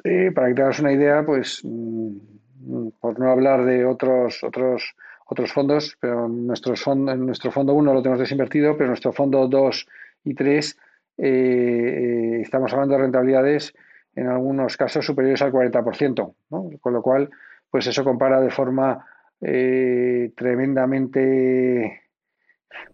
Eh, 0.04 0.30
para 0.32 0.48
que 0.48 0.54
te 0.54 0.62
hagas 0.62 0.78
una 0.78 0.92
idea, 0.92 1.24
pues 1.24 1.62
mm, 1.64 2.88
por 3.00 3.18
no 3.18 3.30
hablar 3.30 3.64
de 3.64 3.84
otros, 3.84 4.44
otros, 4.44 4.94
otros 5.26 5.52
fondos, 5.52 5.96
pero 5.98 6.28
nuestros 6.28 6.86
en 6.86 7.26
nuestro 7.26 7.50
fondo 7.50 7.74
1 7.74 7.92
lo 7.92 8.02
tenemos 8.02 8.20
desinvertido, 8.20 8.76
pero 8.76 8.88
nuestro 8.88 9.12
fondo 9.12 9.48
2 9.48 9.86
y 10.24 10.34
3 10.34 10.78
eh, 11.18 12.38
estamos 12.42 12.72
hablando 12.72 12.94
de 12.94 13.02
rentabilidades 13.02 13.74
en 14.14 14.28
algunos 14.28 14.76
casos 14.76 15.04
superiores 15.04 15.42
al 15.42 15.52
40%, 15.52 16.34
¿no? 16.50 16.70
con 16.80 16.92
lo 16.92 17.02
cual, 17.02 17.30
pues 17.76 17.88
eso 17.88 18.02
compara 18.02 18.40
de 18.40 18.48
forma 18.48 19.04
tremendamente 19.38 22.04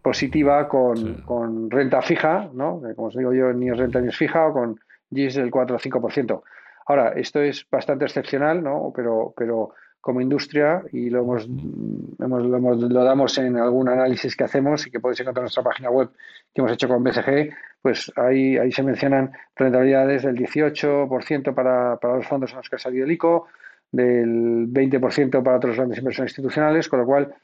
positiva 0.02 0.68
con, 0.68 1.70
renta 1.70 2.02
fija, 2.02 2.50
¿no? 2.52 2.82
como 2.96 3.06
os 3.06 3.16
digo 3.16 3.32
yo, 3.32 3.52
ni 3.52 3.70
es 3.70 3.78
renta 3.78 4.00
ni 4.00 4.08
es 4.08 4.16
fija, 4.16 4.48
o 4.48 4.52
con 4.52 4.80
GIS 5.08 5.36
del 5.36 5.52
4 5.52 5.76
o 5.76 5.78
5%. 5.78 6.42
Ahora, 6.86 7.10
esto 7.10 7.40
es 7.40 7.64
bastante 7.70 8.06
excepcional, 8.06 8.60
¿no? 8.60 8.92
pero, 8.92 9.32
pero 9.36 9.72
como 10.00 10.20
industria, 10.20 10.82
y 10.90 11.10
lo, 11.10 11.20
hemos, 11.20 11.48
lo, 11.48 13.04
damos 13.04 13.38
en 13.38 13.56
algún 13.56 13.88
análisis 13.88 14.34
que 14.34 14.42
hacemos 14.42 14.84
y 14.84 14.90
que 14.90 14.98
podéis 14.98 15.20
encontrar 15.20 15.42
en 15.42 15.44
nuestra 15.44 15.62
página 15.62 15.90
web 15.90 16.08
que 16.52 16.60
hemos 16.60 16.72
hecho 16.72 16.88
con 16.88 17.04
BCG, 17.04 17.54
pues 17.80 18.10
ahí, 18.16 18.58
ahí 18.58 18.72
se 18.72 18.82
mencionan 18.82 19.30
rentabilidades 19.54 20.24
del 20.24 20.36
18% 20.36 21.54
para, 21.54 21.98
para 21.98 22.16
los 22.16 22.26
fondos 22.26 22.50
en 22.50 22.56
los 22.56 22.68
que 22.68 22.74
ha 22.74 22.80
salido 22.80 23.04
el 23.04 23.12
ICO, 23.12 23.46
del 23.92 24.68
20% 24.72 25.42
para 25.42 25.58
otros 25.58 25.76
grandes 25.76 25.98
inversiones 25.98 26.32
institucionales, 26.32 26.88
con 26.88 27.00
lo 27.00 27.06
cual 27.06 27.34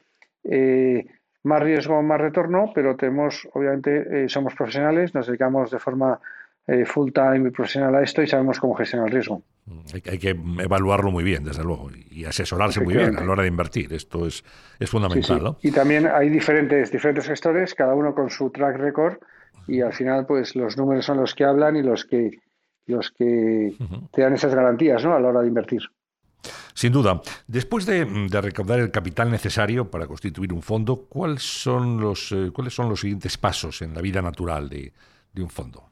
eh, 0.43 1.05
más 1.43 1.61
riesgo, 1.61 2.01
más 2.01 2.19
retorno, 2.19 2.71
pero 2.73 2.95
tenemos, 2.95 3.47
obviamente, 3.53 4.25
eh, 4.25 4.29
somos 4.29 4.55
profesionales, 4.55 5.13
nos 5.13 5.27
dedicamos 5.27 5.71
de 5.71 5.79
forma 5.79 6.19
eh, 6.67 6.85
full 6.85 7.11
time 7.11 7.47
y 7.47 7.51
profesional 7.51 7.95
a 7.95 8.01
esto 8.01 8.21
y 8.21 8.27
sabemos 8.27 8.59
cómo 8.59 8.73
gestionar 8.73 9.07
el 9.07 9.13
riesgo. 9.13 9.41
Mm, 9.65 9.79
hay, 10.05 10.17
que 10.17 10.29
evaluarlo 10.29 11.11
muy 11.11 11.23
bien, 11.23 11.43
desde 11.43 11.63
luego, 11.63 11.89
y 12.09 12.25
asesorarse 12.25 12.81
muy 12.81 12.95
bien 12.95 13.17
a 13.17 13.23
la 13.23 13.31
hora 13.31 13.43
de 13.43 13.49
invertir. 13.49 13.93
Esto 13.93 14.25
es, 14.25 14.43
es 14.79 14.89
fundamental. 14.89 15.43
¿no? 15.43 15.57
Y 15.61 15.71
también 15.71 16.07
hay 16.07 16.29
diferentes, 16.29 16.91
diferentes 16.91 17.27
gestores, 17.27 17.75
cada 17.75 17.93
uno 17.93 18.13
con 18.13 18.29
su 18.29 18.49
track 18.49 18.77
record, 18.77 19.17
y 19.67 19.81
al 19.81 19.93
final, 19.93 20.25
pues 20.25 20.55
los 20.55 20.77
números 20.77 21.05
son 21.05 21.17
los 21.17 21.35
que 21.35 21.43
hablan 21.43 21.75
y 21.75 21.83
los 21.83 22.05
que 22.05 22.39
los 22.87 23.11
que 23.11 23.75
te 24.11 24.21
dan 24.23 24.33
esas 24.33 24.55
garantías 24.55 25.03
¿no? 25.05 25.13
a 25.13 25.19
la 25.19 25.27
hora 25.27 25.41
de 25.41 25.47
invertir. 25.47 25.83
Sin 26.73 26.93
duda. 26.93 27.21
Después 27.47 27.85
de, 27.85 28.05
recaudar 28.41 28.79
el 28.79 28.91
capital 28.91 29.29
necesario 29.29 29.89
para 29.89 30.07
constituir 30.07 30.53
un 30.53 30.61
fondo, 30.61 31.07
¿cuáles 31.09 31.43
son 31.43 31.99
los, 31.99 32.31
eh, 32.31 32.51
¿cuáles 32.53 32.73
son 32.73 32.89
los 32.89 33.01
siguientes 33.01 33.37
pasos 33.37 33.81
en 33.81 33.93
la 33.93 34.01
vida 34.01 34.21
natural 34.21 34.69
de, 34.69 34.93
un 35.37 35.49
fondo? 35.49 35.83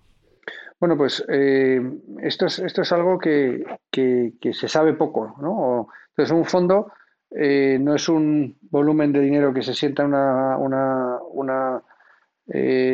Bueno, 0.79 0.95
pues 0.95 1.23
eh, 1.29 1.81
esto, 2.21 2.45
es, 2.45 2.60
esto 2.60 2.81
es 2.83 2.91
algo 2.91 3.17
que, 3.17 3.63
se 3.91 4.67
sabe 4.67 4.93
poco. 4.93 5.36
¿no? 5.41 5.89
Entonces, 6.10 6.33
un 6.33 6.45
fondo 6.45 6.91
eh, 7.31 7.77
no 7.81 7.95
es 7.95 8.07
un 8.07 8.57
volumen 8.62 9.12
de 9.12 9.21
dinero 9.21 9.53
que 9.53 9.63
se 9.63 9.73
sienta 9.73 10.03
en 10.03 10.10
una, 10.10 10.57
una, 10.57 11.17
una 11.31 11.81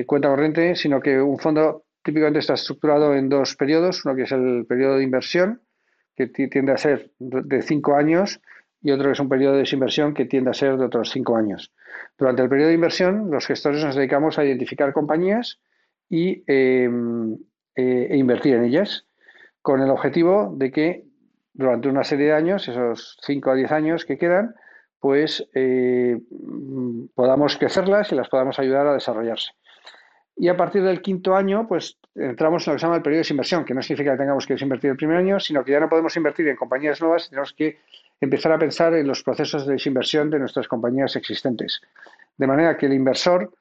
cuenta 0.07 0.29
corriente, 0.29 0.75
sino 0.75 0.99
que 0.99 1.21
un 1.21 1.37
fondo 1.37 1.83
típicamente 2.03 2.39
está 2.39 2.55
estructurado 2.55 3.13
en 3.13 3.29
dos 3.29 3.55
periodos. 3.55 4.03
Uno 4.05 4.15
que 4.15 4.23
es 4.23 4.31
el 4.31 4.65
periodo 4.67 4.97
de 4.97 5.03
inversión, 5.03 5.61
que 6.15 6.27
tiende 6.27 6.71
a 6.71 6.77
ser 6.77 7.11
de 7.19 7.61
cinco 7.61 7.95
años 7.95 8.41
y 8.81 8.91
otro 8.91 9.07
que 9.07 9.13
es 9.13 9.19
un 9.19 9.29
periodo 9.29 9.53
de 9.53 9.59
desinversión 9.59 10.13
que 10.13 10.25
tiende 10.25 10.49
a 10.49 10.53
ser 10.53 10.77
de 10.77 10.85
otros 10.85 11.11
cinco 11.11 11.37
años. 11.37 11.73
Durante 12.17 12.41
el 12.41 12.49
periodo 12.49 12.69
de 12.69 12.75
inversión, 12.75 13.31
los 13.31 13.47
gestores 13.47 13.83
nos 13.83 13.95
dedicamos 13.95 14.37
a 14.37 14.45
identificar 14.45 14.91
compañías 14.91 15.59
y, 16.09 16.43
em, 16.47 17.37
eh, 17.75 18.07
e 18.11 18.17
invertir 18.17 18.55
en 18.55 18.65
ellas, 18.65 19.07
con 19.61 19.81
el 19.81 19.89
objetivo 19.89 20.53
de 20.57 20.71
que 20.71 21.05
durante 21.53 21.87
una 21.87 22.03
serie 22.03 22.27
de 22.27 22.33
años, 22.33 22.67
esos 22.67 23.17
cinco 23.21 23.51
a 23.51 23.55
diez 23.55 23.71
años 23.71 24.05
que 24.05 24.17
quedan, 24.17 24.55
pues 24.99 25.47
eh, 25.53 26.19
podamos 27.15 27.57
crecerlas 27.57 28.11
y 28.11 28.15
las 28.15 28.29
podamos 28.29 28.59
ayudar 28.59 28.87
a 28.87 28.93
desarrollarse. 28.93 29.51
Y 30.35 30.47
a 30.47 30.57
partir 30.57 30.83
del 30.83 31.01
quinto 31.01 31.35
año, 31.35 31.67
pues 31.67 31.97
entramos 32.15 32.65
en 32.67 32.71
lo 32.71 32.75
que 32.75 32.79
se 32.79 32.85
llama 32.85 32.97
el 32.97 33.03
periodo 33.03 33.23
de 33.23 33.33
inversión, 33.33 33.65
que 33.65 33.73
no 33.73 33.81
significa 33.81 34.11
que 34.11 34.17
tengamos 34.17 34.47
que 34.47 34.53
desinvertir 34.53 34.91
el 34.91 34.97
primer 34.97 35.17
año, 35.17 35.39
sino 35.39 35.63
que 35.63 35.71
ya 35.71 35.79
no 35.79 35.89
podemos 35.89 36.15
invertir 36.17 36.47
en 36.47 36.55
compañías 36.55 37.01
nuevas, 37.01 37.29
tenemos 37.29 37.53
que 37.53 37.77
empezar 38.19 38.51
a 38.51 38.59
pensar 38.59 38.93
en 38.95 39.07
los 39.07 39.23
procesos 39.23 39.67
de 39.67 39.73
desinversión 39.73 40.29
de 40.29 40.39
nuestras 40.39 40.67
compañías 40.67 41.15
existentes. 41.15 41.81
De 42.37 42.47
manera 42.47 42.77
que 42.77 42.87
el 42.87 42.93
inversor 42.93 43.53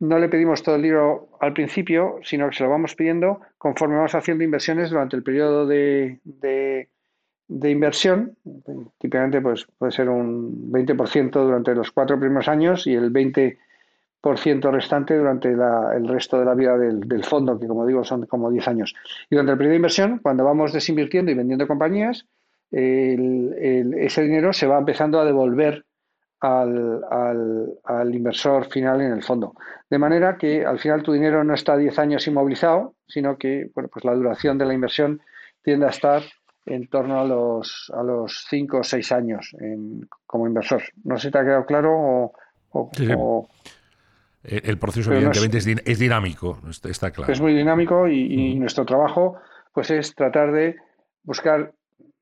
no 0.00 0.18
le 0.18 0.28
pedimos 0.28 0.62
todo 0.62 0.76
el 0.76 0.82
dinero 0.82 1.28
al 1.40 1.52
principio, 1.52 2.18
sino 2.22 2.48
que 2.48 2.56
se 2.56 2.64
lo 2.64 2.70
vamos 2.70 2.94
pidiendo 2.94 3.40
conforme 3.58 3.96
vamos 3.96 4.14
haciendo 4.14 4.44
inversiones 4.44 4.90
durante 4.90 5.16
el 5.16 5.22
periodo 5.22 5.66
de, 5.66 6.20
de, 6.24 6.88
de 7.48 7.70
inversión. 7.70 8.36
Típicamente 8.98 9.40
pues, 9.40 9.66
puede 9.76 9.92
ser 9.92 10.08
un 10.08 10.70
20% 10.70 11.30
durante 11.30 11.74
los 11.74 11.90
cuatro 11.90 12.18
primeros 12.18 12.48
años 12.48 12.86
y 12.86 12.94
el 12.94 13.12
20% 13.12 13.58
por 14.20 14.38
ciento 14.38 14.70
restante 14.70 15.16
durante 15.16 15.48
el 15.48 16.08
resto 16.08 16.38
de 16.38 16.44
la 16.44 16.54
vida 16.54 16.76
del, 16.76 17.24
fondo, 17.24 17.58
que 17.58 17.68
como 17.68 17.86
digo 17.86 18.04
son 18.04 18.26
como 18.26 18.50
10 18.50 18.68
años. 18.68 18.94
Y 19.30 19.36
durante 19.36 19.52
el 19.52 19.58
periodo 19.58 19.72
de 19.72 19.76
inversión, 19.76 20.18
cuando 20.18 20.44
vamos 20.44 20.72
desinvirtiendo 20.72 21.30
y 21.30 21.34
vendiendo 21.34 21.68
compañías, 21.68 22.26
ese 22.70 24.22
dinero 24.22 24.52
se 24.52 24.66
va 24.66 24.78
empezando 24.78 25.20
a 25.20 25.24
devolver 25.24 25.84
al, 26.40 27.00
al, 27.84 28.14
inversor 28.14 28.66
final 28.66 29.00
en 29.00 29.12
el 29.12 29.22
fondo. 29.22 29.54
De 29.88 29.98
manera 29.98 30.36
que 30.36 30.64
al 30.64 30.78
final 30.78 31.02
tu 31.02 31.12
dinero 31.12 31.42
no 31.44 31.54
está 31.54 31.76
10 31.76 31.98
años 31.98 32.26
inmovilizado, 32.26 32.94
sino 33.06 33.38
que 33.38 33.70
bueno, 33.74 33.88
pues 33.92 34.04
la 34.04 34.14
duración 34.14 34.58
de 34.58 34.66
la 34.66 34.74
inversión 34.74 35.20
tiende 35.62 35.86
a 35.86 35.90
estar 35.90 36.22
en 36.66 36.86
torno 36.88 37.20
a 37.20 37.24
los, 37.24 37.90
a 37.94 38.02
los 38.02 38.44
5 38.50 38.78
o 38.78 38.84
6 38.84 39.12
años 39.12 39.56
como 40.26 40.46
inversor. 40.46 40.82
No 41.04 41.16
sé 41.16 41.28
si 41.28 41.32
te 41.32 41.38
ha 41.38 41.44
quedado 41.44 41.66
claro 41.66 42.32
o 42.70 43.48
el 44.44 44.78
proceso, 44.78 45.12
evidentemente, 45.12 45.58
es, 45.58 45.98
dinámico, 45.98 46.58
está 46.84 47.10
claro. 47.10 47.32
Es 47.32 47.40
muy 47.40 47.54
dinámico 47.54 48.08
y, 48.08 48.54
nuestro 48.58 48.84
trabajo 48.84 49.36
pues 49.72 49.90
es 49.90 50.14
tratar 50.14 50.52
de 50.52 50.76
buscar 51.22 51.72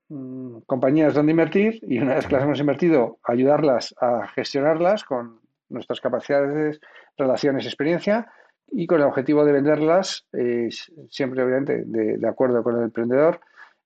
mm, 0.09 0.59
compañías 0.66 1.14
donde 1.14 1.33
invertir 1.33 1.81
y 1.83 1.98
una 1.98 2.14
vez 2.14 2.26
que 2.26 2.35
las 2.35 2.44
hemos 2.44 2.61
invertido, 2.61 3.18
ayudarlas 3.24 3.94
a 4.00 4.26
gestionarlas 4.29 5.05
con 5.05 5.40
nuestras 5.68 6.00
capacidades, 6.00 6.81
relaciones, 7.16 7.66
experiencia 7.66 8.31
y 8.70 8.87
con 8.87 9.00
el 9.00 9.07
objetivo 9.07 9.44
de 9.44 9.52
venderlas, 9.52 10.26
eh, 10.33 10.68
siempre 11.09 11.42
obviamente 11.42 11.85
de, 11.87 12.29
acuerdo 12.29 12.62
con 12.62 12.76
el 12.76 12.85
emprendedor, 12.85 13.40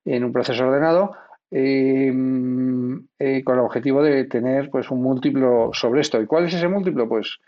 en 0.05 0.25
un 0.25 0.33
proceso 0.33 0.67
ordenado, 0.67 1.13
eh, 1.51 2.13
eh, 3.19 3.45
con 3.45 3.55
el 3.57 3.65
objetivo 3.65 4.03
de 4.03 4.25
tener 4.25 4.71
pues 4.71 4.91
un 4.91 5.03
múltiplo 5.03 5.71
sobre 5.73 6.01
esto. 6.01 6.21
¿Y 6.21 6.27
cuál 6.27 6.47
es 6.47 6.55
ese 6.55 6.69
múltiplo? 6.69 7.09
Pues 7.09 7.39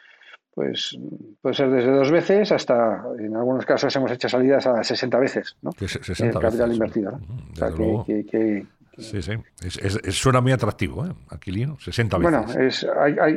pues 0.54 0.98
puede 1.40 1.54
ser 1.54 1.70
desde 1.70 1.90
dos 1.90 2.10
veces 2.10 2.52
hasta, 2.52 3.04
en 3.18 3.34
algunos 3.34 3.64
casos 3.64 3.94
hemos 3.96 4.10
hecho 4.12 4.28
salidas 4.28 4.66
a 4.66 4.84
60 4.84 5.18
veces, 5.18 5.56
¿no? 5.62 5.72
60 5.72 6.26
el 6.26 6.38
capital 6.38 6.72
invertido. 6.72 7.18
O 7.52 7.56
sea, 7.56 7.70
que, 7.70 8.66
Sí, 8.98 9.22
sí. 9.22 9.32
Es, 9.62 10.16
suena 10.16 10.42
muy 10.42 10.52
atractivo, 10.52 11.06
¿eh? 11.06 11.12
Aquilino, 11.30 11.78
60 11.80 12.18
veces. 12.18 12.32
Bueno, 12.32 12.66
es, 12.66 12.86
hay, 13.00 13.36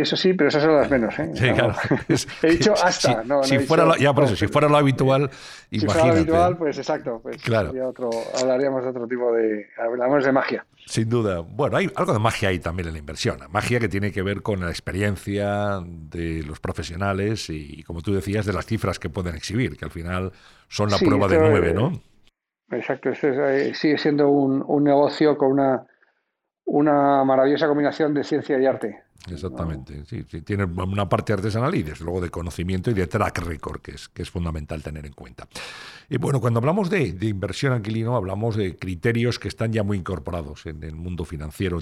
eso 0.00 0.16
sí, 0.16 0.34
pero 0.34 0.48
esas 0.48 0.64
son 0.64 0.74
las 0.74 0.90
menos, 0.90 1.16
¿eh? 1.18 1.30
Sí, 1.34 1.52
claro. 1.52 1.74
he 2.42 2.50
dicho 2.50 2.74
hasta, 2.74 3.22
si, 3.22 3.28
no, 3.28 3.42
si 3.44 3.58
fuera 3.60 3.84
lo, 3.84 3.96
Ya 3.96 4.12
por 4.12 4.24
eso, 4.24 4.34
si 4.34 4.48
fuera 4.48 4.68
lo 4.68 4.76
habitual, 4.76 5.30
si 5.70 5.80
fuera 5.80 6.06
lo 6.06 6.12
habitual, 6.12 6.56
pues 6.56 6.78
exacto. 6.78 7.20
Pues 7.22 7.40
claro. 7.40 7.72
Otro, 7.88 8.10
hablaríamos 8.40 8.82
de 8.82 8.90
otro 8.90 9.06
tipo 9.06 9.32
de... 9.32 9.68
Hablamos 9.78 10.24
de 10.24 10.32
magia. 10.32 10.66
Sin 10.86 11.08
duda. 11.08 11.40
Bueno, 11.40 11.76
hay 11.76 11.88
algo 11.94 12.12
de 12.12 12.18
magia 12.18 12.48
ahí 12.48 12.58
también 12.58 12.88
en 12.88 12.94
la 12.94 12.98
inversión. 12.98 13.38
Magia 13.50 13.78
que 13.78 13.88
tiene 13.88 14.10
que 14.10 14.22
ver 14.22 14.42
con 14.42 14.60
la 14.60 14.70
experiencia 14.70 15.80
de 15.84 16.42
los 16.42 16.58
profesionales 16.58 17.48
y, 17.48 17.84
como 17.84 18.02
tú 18.02 18.12
decías, 18.12 18.44
de 18.44 18.52
las 18.52 18.66
cifras 18.66 18.98
que 18.98 19.08
pueden 19.08 19.36
exhibir, 19.36 19.76
que 19.76 19.84
al 19.84 19.90
final 19.92 20.32
son 20.68 20.90
la 20.90 20.98
prueba 20.98 21.28
de 21.28 21.38
nueve, 21.38 21.72
¿no? 21.72 22.00
Exacto, 22.70 23.10
este 23.10 23.74
sigue 23.74 23.96
siendo 23.96 24.28
un, 24.28 24.84
negocio 24.84 25.36
con 25.38 25.52
una, 25.52 25.86
una 26.64 27.24
maravillosa 27.24 27.68
combinación 27.68 28.12
de 28.12 28.24
ciencia 28.24 28.58
y 28.58 28.66
arte. 28.66 29.04
Exactamente, 29.30 30.04
sí, 30.04 30.22
tiene 30.42 30.64
una 30.64 31.08
parte 31.08 31.32
artesanal 31.32 31.74
y 31.74 31.82
desde 31.82 32.04
luego 32.04 32.20
de 32.20 32.30
conocimiento 32.30 32.90
y 32.90 32.94
de 32.94 33.06
track 33.06 33.38
record, 33.38 33.80
que 33.80 33.92
es, 33.92 34.08
que 34.08 34.22
es 34.22 34.30
fundamental 34.30 34.82
tener 34.82 35.04
en 35.06 35.12
cuenta. 35.12 35.48
Y 36.08 36.18
bueno, 36.18 36.40
cuando 36.40 36.58
hablamos 36.58 36.90
de, 36.90 37.16
inversión, 37.22 37.72
Anquilino, 37.72 38.14
hablamos 38.14 38.56
de 38.56 38.76
criterios 38.76 39.38
que 39.38 39.48
están 39.48 39.72
ya 39.72 39.82
muy 39.82 39.98
incorporados 39.98 40.66
en 40.66 40.82
el 40.84 40.94
mundo 40.94 41.24
financiero 41.24 41.80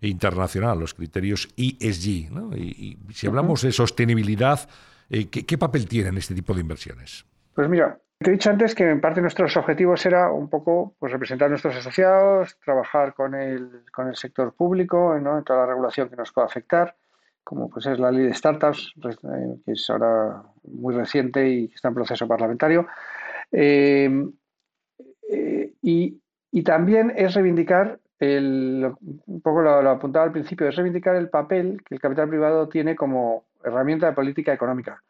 internacional, 0.00 0.78
los 0.78 0.94
criterios 0.94 1.48
ESG. 1.56 2.32
¿no? 2.32 2.54
Y, 2.54 2.98
si 3.12 3.26
hablamos 3.26 3.62
de 3.62 3.72
sostenibilidad, 3.72 4.68
eh, 5.08 5.28
¿qué, 5.28 5.46
¿qué 5.46 5.56
papel 5.56 5.88
tienen 5.88 6.18
este 6.18 6.34
tipo 6.34 6.52
de 6.52 6.60
inversiones? 6.60 7.24
Pues 7.54 7.68
mira, 7.68 7.98
te 8.22 8.30
he 8.30 8.32
dicho 8.34 8.50
antes 8.50 8.74
que 8.74 8.88
en 8.88 9.00
parte 9.00 9.20
nuestros 9.20 9.56
objetivos 9.56 10.04
era 10.06 10.30
un 10.30 10.48
poco 10.48 10.94
pues, 10.98 11.12
representar 11.12 11.46
a 11.46 11.48
nuestros 11.50 11.76
asociados, 11.76 12.58
trabajar 12.64 13.14
con 13.14 13.34
el, 13.34 13.84
con 13.92 14.08
el 14.08 14.16
sector 14.16 14.54
público 14.54 15.16
en 15.16 15.24
toda 15.44 15.60
la 15.60 15.66
regulación 15.66 16.08
que 16.08 16.16
nos 16.16 16.32
pueda 16.32 16.46
afectar, 16.46 16.94
como 17.42 17.68
pues 17.70 17.86
es 17.86 17.98
la 17.98 18.10
ley 18.10 18.26
de 18.26 18.34
startups, 18.34 18.94
eh, 19.04 19.60
que 19.64 19.72
es 19.72 19.90
ahora 19.90 20.42
muy 20.64 20.94
reciente 20.94 21.48
y 21.48 21.68
que 21.68 21.74
está 21.74 21.88
en 21.88 21.94
proceso 21.94 22.28
parlamentario. 22.28 22.86
Eh, 23.50 24.10
eh, 25.30 25.72
y, 25.82 26.18
también 26.64 27.12
es 27.16 27.34
reivindicar 27.34 27.98
un 28.20 29.40
poco 29.42 29.62
lo, 29.62 29.90
apuntaba 29.90 30.26
al 30.26 30.32
principio, 30.32 30.68
es 30.68 30.76
reivindicar 30.76 31.16
el 31.16 31.28
papel 31.28 31.82
que 31.84 31.94
el 31.94 32.00
capital 32.00 32.28
privado 32.28 32.68
tiene 32.68 32.94
como 32.94 33.46
herramienta 33.64 34.06
de 34.06 34.12
política 34.12 34.52
económica 34.52 35.02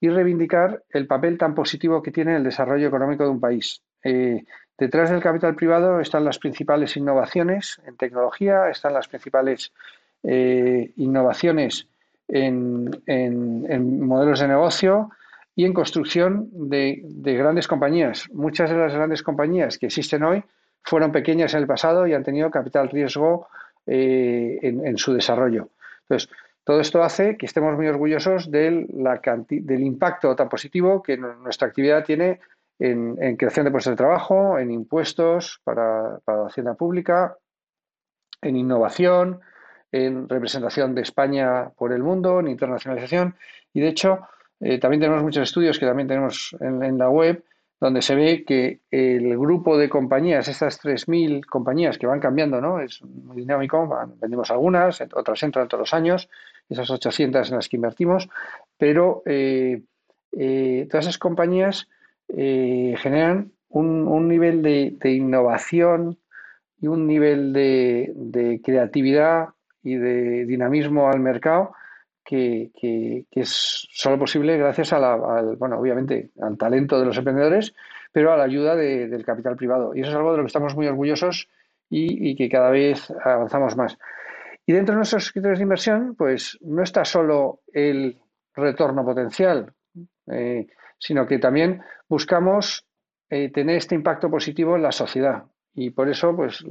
y 0.00 0.08
reivindicar 0.08 0.82
el 0.90 1.06
papel 1.06 1.38
tan 1.38 1.54
positivo 1.54 2.02
que 2.02 2.12
tiene 2.12 2.36
el 2.36 2.44
desarrollo 2.44 2.86
económico 2.86 3.24
de 3.24 3.30
un 3.30 3.40
país. 3.40 3.82
Eh, 4.04 4.44
detrás 4.76 5.10
del 5.10 5.20
capital 5.20 5.54
privado 5.54 6.00
están 6.00 6.24
las 6.24 6.38
principales 6.38 6.96
innovaciones 6.96 7.80
en 7.86 7.96
tecnología, 7.96 8.68
están 8.70 8.94
las 8.94 9.08
principales 9.08 9.72
eh, 10.22 10.92
innovaciones 10.96 11.88
en, 12.28 12.90
modelos 14.06 14.40
de 14.40 14.48
negocio 14.48 15.10
y 15.54 15.64
en 15.64 15.72
construcción 15.72 16.48
de, 16.52 17.02
grandes 17.36 17.66
compañías. 17.66 18.28
Muchas 18.32 18.70
de 18.70 18.76
las 18.76 18.94
grandes 18.94 19.22
compañías 19.22 19.78
que 19.78 19.86
existen 19.86 20.22
hoy 20.22 20.44
fueron 20.82 21.10
pequeñas 21.10 21.54
en 21.54 21.60
el 21.60 21.66
pasado 21.66 22.06
y 22.06 22.14
han 22.14 22.22
tenido 22.22 22.50
capital 22.50 22.88
riesgo 22.90 23.48
eh, 23.86 24.58
en, 24.62 24.98
su 24.98 25.12
desarrollo. 25.12 25.70
Entonces, 26.02 26.30
todo 26.68 26.82
esto 26.82 27.02
hace 27.02 27.38
que 27.38 27.46
estemos 27.46 27.74
muy 27.76 27.86
orgullosos 27.86 28.50
del, 28.50 28.86
impacto 29.70 30.36
tan 30.36 30.50
positivo 30.50 31.02
que 31.02 31.16
nuestra 31.16 31.66
actividad 31.66 32.04
tiene 32.04 32.40
en, 32.78 33.16
creación 33.38 33.64
de 33.64 33.70
puestos 33.70 33.92
de 33.92 33.96
trabajo, 33.96 34.58
en 34.58 34.70
impuestos 34.70 35.62
para, 35.64 36.20
la 36.26 36.46
hacienda 36.46 36.74
pública, 36.74 37.38
en 38.42 38.56
innovación, 38.56 39.40
en 39.92 40.28
representación 40.28 40.94
de 40.94 41.00
España 41.00 41.70
por 41.70 41.90
el 41.94 42.02
mundo, 42.02 42.38
en 42.38 42.48
internacionalización. 42.48 43.36
Y 43.72 43.80
de 43.80 43.88
hecho, 43.88 44.28
eh, 44.60 44.78
también 44.78 45.00
tenemos 45.00 45.22
muchos 45.22 45.44
estudios 45.44 45.78
que 45.78 45.86
también 45.86 46.08
tenemos 46.08 46.54
en, 46.60 46.98
la 46.98 47.08
web, 47.08 47.42
donde 47.80 48.02
se 48.02 48.14
ve 48.14 48.44
que 48.44 48.80
el 48.90 49.38
grupo 49.38 49.78
de 49.78 49.88
compañías, 49.88 50.48
estas 50.48 50.82
3.000 50.82 51.46
compañías 51.46 51.96
que 51.96 52.06
van 52.06 52.20
cambiando, 52.20 52.60
¿no? 52.60 52.80
Es 52.80 53.02
muy 53.02 53.36
dinámico, 53.36 53.88
vendemos 54.20 54.50
algunas, 54.50 55.00
otras 55.14 55.42
entran 55.42 55.68
todos 55.68 55.82
los 55.82 55.94
años, 55.94 56.28
esas 56.68 56.90
800 56.90 57.48
en 57.50 57.56
las 57.56 57.68
que 57.68 57.76
invertimos, 57.76 58.28
pero 58.76 59.22
eh, 59.26 59.82
eh, 60.32 60.86
todas 60.90 61.06
esas 61.06 61.18
compañías 61.18 61.88
generan 62.28 63.52
un, 63.70 64.28
nivel 64.28 64.62
de, 64.62 65.10
innovación 65.10 66.18
y 66.80 66.88
un 66.88 67.06
nivel 67.06 67.52
de, 67.54 68.12
de 68.14 68.60
creatividad 68.62 69.48
y 69.82 69.96
de 69.96 70.44
dinamismo 70.44 71.08
al 71.08 71.20
mercado 71.20 71.72
que, 72.28 73.24
es 73.30 73.88
solo 73.90 74.18
posible 74.18 74.58
gracias 74.58 74.92
a 74.92 74.98
la, 74.98 75.14
al, 75.14 75.56
bueno, 75.56 75.78
obviamente, 75.78 76.30
al 76.40 76.58
talento 76.58 77.00
de 77.00 77.06
los 77.06 77.16
emprendedores, 77.16 77.74
pero 78.12 78.32
a 78.32 78.36
la 78.36 78.44
ayuda 78.44 78.76
del 78.76 79.24
capital 79.24 79.56
privado. 79.56 79.94
Y 79.94 80.00
eso 80.00 80.10
es 80.10 80.16
algo 80.16 80.32
de 80.32 80.36
lo 80.38 80.42
que 80.42 80.48
estamos 80.48 80.74
muy 80.76 80.86
orgullosos 80.86 81.48
y, 81.88 82.36
que 82.36 82.50
cada 82.50 82.70
vez 82.70 83.10
avanzamos 83.24 83.76
más. 83.76 83.98
Y 84.66 84.74
dentro 84.74 84.92
de 84.92 84.98
nuestros 84.98 85.32
criterios 85.32 85.58
de 85.58 85.62
inversión, 85.62 86.14
pues 86.16 86.58
no 86.60 86.82
está 86.82 87.04
solo 87.06 87.60
el 87.72 88.18
retorno 88.54 89.04
potencial, 89.04 89.72
eh, 90.30 90.66
sino 90.98 91.26
que 91.26 91.38
también 91.38 91.80
buscamos 92.08 92.84
eh, 93.30 93.50
tener 93.50 93.76
este 93.76 93.94
impacto 93.94 94.30
positivo 94.30 94.76
en 94.76 94.82
la 94.82 94.92
sociedad. 94.92 95.44
Y 95.74 95.90
por 95.90 96.10
eso, 96.10 96.36
pues, 96.36 96.62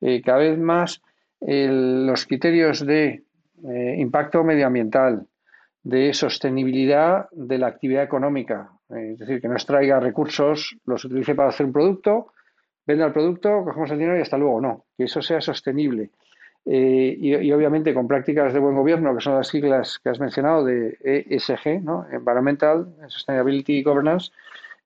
eh, 0.00 0.22
cada 0.22 0.38
vez 0.38 0.58
más 0.58 1.02
los 1.38 2.24
criterios 2.24 2.86
de 2.86 3.25
eh, 3.64 3.96
impacto 3.98 4.44
medioambiental, 4.44 5.26
de 5.82 6.12
sostenibilidad 6.12 7.28
de 7.30 7.58
la 7.58 7.68
actividad 7.68 8.02
económica, 8.02 8.70
eh, 8.90 9.12
es 9.12 9.18
decir, 9.20 9.40
que 9.40 9.48
no 9.48 9.54
extraiga 9.54 10.00
recursos, 10.00 10.76
los 10.84 11.04
utilice 11.04 11.34
para 11.34 11.50
hacer 11.50 11.66
un 11.66 11.72
producto, 11.72 12.32
venda 12.86 13.06
el 13.06 13.12
producto, 13.12 13.62
cogemos 13.64 13.90
el 13.92 13.98
dinero 13.98 14.18
y 14.18 14.22
hasta 14.22 14.36
luego, 14.36 14.60
no, 14.60 14.84
que 14.96 15.04
eso 15.04 15.22
sea 15.22 15.40
sostenible. 15.40 16.10
Eh, 16.64 17.16
y, 17.20 17.52
obviamente 17.52 17.94
con 17.94 18.08
prácticas 18.08 18.52
de 18.52 18.58
buen 18.58 18.74
gobierno, 18.74 19.14
que 19.14 19.20
son 19.20 19.36
las 19.36 19.46
siglas 19.46 20.00
que 20.02 20.08
has 20.08 20.18
mencionado 20.18 20.64
de 20.64 20.98
ESG, 21.00 21.80
¿no? 21.80 22.04
Environmental, 22.10 22.88
Sustainability 23.06 23.84
Governance, 23.84 24.32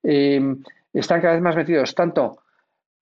están 0.03 1.21
cada 1.21 1.33
vez 1.33 1.41
más 1.41 1.55
metidos 1.55 1.95
tanto 1.95 2.40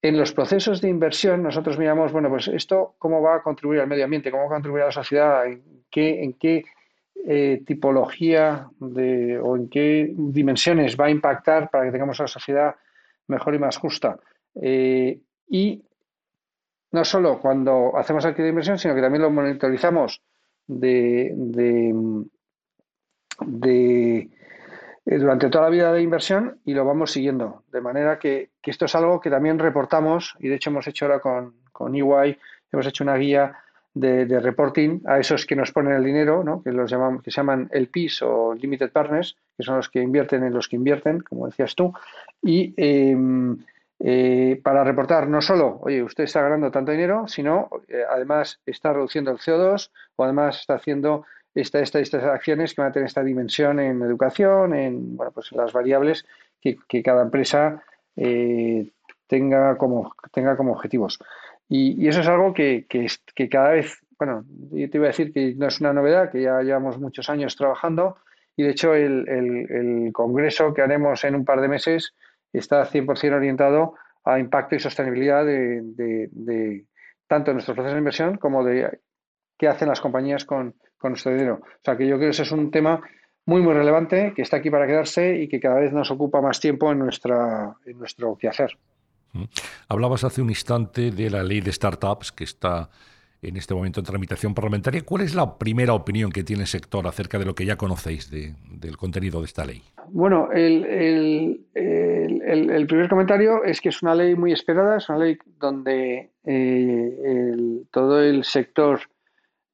en 0.01 0.17
los 0.17 0.31
procesos 0.33 0.81
de 0.81 0.89
inversión 0.89 1.43
nosotros 1.43 1.77
miramos, 1.77 2.11
bueno, 2.11 2.29
pues 2.29 2.47
esto 2.47 2.95
cómo 2.97 3.21
va 3.21 3.35
a 3.35 3.43
contribuir 3.43 3.81
al 3.81 3.87
medio 3.87 4.05
ambiente, 4.05 4.31
cómo 4.31 4.43
va 4.43 4.49
a 4.49 4.53
contribuir 4.53 4.83
a 4.83 4.87
la 4.87 4.91
sociedad, 4.91 5.45
en 5.45 5.83
qué, 5.89 6.63
eh, 7.27 7.61
tipología 7.65 8.69
de, 8.79 9.37
o 9.39 9.57
en 9.57 9.69
qué 9.69 10.13
dimensiones 10.15 10.97
va 10.97 11.07
a 11.07 11.09
impactar 11.09 11.69
para 11.69 11.85
que 11.85 11.91
tengamos 11.91 12.19
una 12.19 12.27
sociedad 12.27 12.75
mejor 13.27 13.55
y 13.55 13.59
más 13.59 13.77
justa. 13.77 14.17
Eh, 14.55 15.19
y 15.49 15.83
no 16.91 17.03
solo 17.03 17.39
cuando 17.39 17.91
hacemos 17.97 18.25
actividad 18.25 18.45
de 18.45 18.51
inversión, 18.51 18.79
sino 18.79 18.95
que 18.95 19.01
también 19.01 19.21
lo 19.21 19.29
monitorizamos 19.29 20.21
de, 20.65 21.33
de 23.41 24.29
eh, 25.05 25.17
durante 25.17 25.49
toda 25.49 25.65
la 25.65 25.69
vida 25.69 25.91
de 25.93 26.01
inversión 26.01 26.59
y 26.65 26.73
lo 26.73 26.85
vamos 26.85 27.11
siguiendo. 27.11 27.63
De 27.71 27.81
manera 27.81 28.19
que, 28.19 28.49
esto 28.63 28.85
es 28.85 28.95
algo 28.95 29.19
que 29.19 29.29
también 29.29 29.59
reportamos 29.59 30.35
y 30.39 30.47
de 30.47 30.55
hecho 30.55 30.69
hemos 30.69 30.87
hecho 30.87 31.05
ahora 31.05 31.19
con, 31.19 31.55
con 31.71 31.95
EY, 31.95 32.37
hemos 32.71 32.85
hecho 32.85 33.03
una 33.03 33.15
guía 33.15 33.57
de, 33.93 34.39
reporting 34.39 35.01
a 35.05 35.19
esos 35.19 35.45
que 35.45 35.55
nos 35.55 35.71
ponen 35.71 35.93
el 35.93 36.03
dinero, 36.03 36.43
¿no? 36.43 36.61
que, 36.63 36.71
los 36.71 36.89
llaman, 36.89 37.19
que 37.19 37.31
se 37.31 37.37
llaman 37.37 37.69
LPs 37.71 38.21
o 38.21 38.53
Limited 38.53 38.91
Partners, 38.91 39.35
que 39.57 39.63
son 39.63 39.77
los 39.77 39.89
que 39.89 40.01
invierten 40.01 40.43
en 40.43 40.53
los 40.53 40.67
que 40.67 40.75
invierten, 40.75 41.21
como 41.21 41.47
decías 41.47 41.75
tú, 41.75 41.93
y 42.41 42.73
em, 42.77 43.57
eh, 43.99 44.59
para 44.63 44.83
reportar 44.83 45.27
no 45.27 45.41
solo, 45.41 45.79
oye, 45.81 46.01
usted 46.03 46.23
está 46.23 46.41
ganando 46.41 46.71
tanto 46.71 46.91
dinero, 46.91 47.27
sino 47.27 47.69
eh, 47.87 48.03
además 48.09 48.59
está 48.65 48.93
reduciendo 48.93 49.31
el 49.31 49.39
CO2 49.39 49.91
o 50.15 50.23
además 50.23 50.59
está 50.59 50.75
haciendo 50.75 51.25
estas 51.55 52.13
acciones 52.13 52.73
que 52.73 52.81
van 52.81 52.89
a 52.89 52.93
tener 52.93 53.07
esta 53.07 53.23
dimensión 53.23 53.79
en 53.79 54.01
educación, 54.01 54.73
en 54.73 55.15
bueno, 55.15 55.31
pues 55.31 55.51
las 55.51 55.73
variables 55.73 56.25
que, 56.61 57.03
cada 57.03 57.23
empresa 57.23 57.83
eh, 58.15 58.91
tenga, 59.27 59.77
como, 59.77 60.13
tenga 60.31 60.55
como 60.57 60.73
objetivos. 60.73 61.19
Y, 61.67 62.07
eso 62.07 62.21
es 62.21 62.27
algo 62.27 62.53
que, 62.53 62.85
que, 62.87 63.49
cada 63.49 63.71
vez, 63.71 63.99
bueno, 64.17 64.43
yo 64.71 64.89
te 64.89 64.97
iba 64.97 65.05
a 65.05 65.09
decir 65.09 65.31
que 65.31 65.53
no 65.55 65.67
es 65.67 65.79
una 65.79 65.93
novedad, 65.93 66.31
que 66.31 66.41
ya 66.41 66.61
llevamos 66.61 66.99
muchos 66.99 67.29
años 67.29 67.55
trabajando 67.55 68.17
y 68.55 68.63
de 68.63 68.71
hecho 68.71 68.93
el, 68.93 69.27
el, 69.29 70.11
congreso 70.11 70.73
que 70.73 70.81
haremos 70.81 71.23
en 71.23 71.35
un 71.35 71.45
par 71.45 71.61
de 71.61 71.69
meses 71.69 72.13
está 72.51 72.85
100% 72.85 73.33
orientado 73.33 73.93
a 74.25 74.39
impacto 74.39 74.75
y 74.75 74.79
sostenibilidad 74.79 75.45
de, 75.45 75.81
de, 75.81 76.29
de 76.31 76.85
tanto 77.27 77.51
de 77.51 77.53
nuestros 77.53 77.75
procesos 77.75 77.93
de 77.93 77.99
inversión 77.99 78.37
como 78.37 78.65
de 78.65 78.99
qué 79.57 79.67
hacen 79.67 79.87
las 79.87 80.01
compañías 80.01 80.43
con, 80.43 80.75
con 80.99 81.11
nuestro 81.11 81.31
dinero. 81.31 81.61
O 81.63 81.83
sea 81.83 81.97
que 81.97 82.07
yo 82.07 82.17
creo 82.17 82.27
que 82.27 82.33
ese 82.33 82.43
es 82.43 82.51
un 82.51 82.69
tema 82.69 83.01
muy, 83.45 83.61
muy 83.61 83.73
relevante 83.73 84.33
que 84.35 84.43
está 84.43 84.57
aquí 84.57 84.69
para 84.69 84.85
quedarse 84.85 85.39
y 85.41 85.47
que 85.47 85.59
cada 85.59 85.79
vez 85.79 85.91
nos 85.91 86.11
ocupa 86.11 86.39
más 86.41 86.59
tiempo 86.59 86.91
en, 86.91 86.99
nuestra, 86.99 87.75
en 87.85 87.97
nuestro 87.97 88.37
quehacer. 88.37 88.77
Mm. 89.33 89.45
Hablabas 89.87 90.23
hace 90.23 90.41
un 90.41 90.49
instante 90.49 91.11
de 91.11 91.29
la 91.29 91.43
ley 91.43 91.61
de 91.61 91.71
startups 91.71 92.31
que 92.31 92.43
está 92.43 92.89
en 93.41 93.55
este 93.55 93.73
momento 93.73 94.01
en 94.01 94.05
tramitación 94.05 94.53
parlamentaria. 94.53 95.01
¿Cuál 95.01 95.23
es 95.23 95.33
la 95.33 95.57
primera 95.57 95.93
opinión 95.93 96.31
que 96.31 96.43
tiene 96.43 96.63
el 96.63 96.67
sector 96.67 97.07
acerca 97.07 97.39
de 97.39 97.45
lo 97.45 97.55
que 97.55 97.65
ya 97.65 97.77
conocéis 97.77 98.29
del 98.29 98.97
contenido 98.97 99.39
de 99.39 99.45
esta 99.45 99.65
ley? 99.65 99.81
Bueno, 100.11 100.49
el, 100.51 101.65
primer 102.87 103.09
comentario 103.09 103.63
es 103.63 103.79
que 103.79 103.89
es 103.89 104.01
una 104.01 104.13
ley 104.13 104.35
muy 104.35 104.51
esperada, 104.51 104.97
es 104.97 105.07
una 105.09 105.19
ley 105.19 105.37
donde 105.57 106.31
eh, 106.43 107.83
todo 107.91 108.21
el 108.21 108.43
sector 108.43 108.99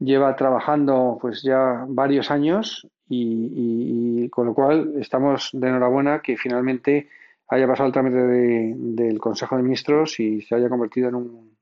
lleva 0.05 0.35
trabajando 0.35 1.17
pues 1.19 1.41
ya 1.41 1.85
varios 1.87 2.31
años 2.31 2.87
y, 3.09 4.29
con 4.29 4.47
lo 4.47 4.53
cual 4.53 4.93
estamos 4.99 5.49
de 5.53 5.67
enhorabuena 5.67 6.21
que 6.21 6.37
finalmente 6.37 7.09
haya 7.49 7.67
pasado 7.67 7.87
el 7.87 7.93
trámite 7.93 8.17
del 8.17 9.19
Consejo 9.19 9.57
de 9.57 9.63
Ministros 9.63 10.19
y 10.19 10.41
se 10.41 10.55
haya 10.55 10.69
convertido 10.69 11.09
en 11.09 11.15
un, 11.15 11.57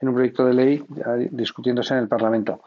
en 0.00 0.08
un 0.08 0.14
proyecto 0.14 0.44
de 0.44 0.54
ley 0.54 0.84
discutiéndose 1.30 1.94
en 1.94 2.00
el 2.00 2.08
Parlamento. 2.08 2.62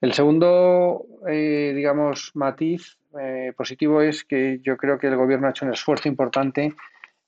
El 0.00 0.12
segundo, 0.12 1.04
eh, 1.26 1.72
digamos, 1.74 2.30
matiz 2.34 2.98
eh, 3.20 3.52
positivo 3.56 4.00
es 4.00 4.24
que 4.24 4.60
yo 4.62 4.76
creo 4.76 4.98
que 4.98 5.08
el 5.08 5.16
Gobierno 5.16 5.48
ha 5.48 5.50
hecho 5.50 5.66
un 5.66 5.72
esfuerzo 5.72 6.08
importante 6.08 6.74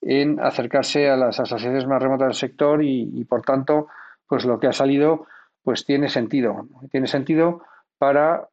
en 0.00 0.40
acercarse 0.40 1.11
a 1.11 1.16
las 1.16 1.40
asociaciones 1.40 1.87
más 1.87 2.00
remotas 2.00 2.29
del 2.29 2.37
sector 2.37 2.83
y, 2.83 3.11
y 3.12 3.24
por 3.24 3.42
tanto, 3.42 3.88
pues 4.26 4.44
lo 4.44 4.59
que 4.59 4.68
ha 4.68 4.72
salido 4.72 5.26
pues 5.62 5.85
tiene 5.85 6.09
sentido. 6.09 6.68
Tiene 6.90 7.07
sentido 7.07 7.62
para 7.99 8.49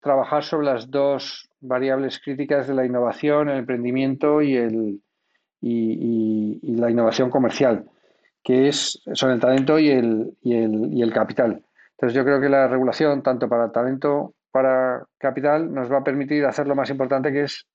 trabajar 0.00 0.44
sobre 0.44 0.66
las 0.66 0.90
dos 0.90 1.48
variables 1.60 2.20
críticas 2.20 2.66
de 2.66 2.74
la 2.74 2.84
innovación, 2.84 3.48
el 3.48 3.58
emprendimiento 3.58 4.40
y, 4.42 4.56
el, 4.56 5.00
y, 5.60 6.76
la 6.76 6.90
innovación 6.90 7.30
comercial, 7.30 7.84
que 8.42 8.68
es, 8.68 9.02
son 9.14 9.32
el 9.32 9.40
talento 9.40 9.78
y 9.78 9.90
el, 9.90 10.36
y, 10.42 10.54
el, 10.54 10.92
y 10.92 11.02
el 11.02 11.12
capital. 11.12 11.62
Entonces 11.92 12.14
yo 12.14 12.24
creo 12.24 12.40
que 12.40 12.48
la 12.48 12.68
regulación, 12.68 13.22
tanto 13.22 13.48
para 13.48 13.72
talento 13.72 14.34
para 14.50 15.04
capital, 15.18 15.72
nos 15.72 15.90
va 15.90 15.98
a 15.98 16.04
permitir 16.04 16.44
hacer 16.46 16.66
lo 16.66 16.74
más 16.74 16.88
importante 16.90 17.32
que 17.32 17.42
es 17.42 17.66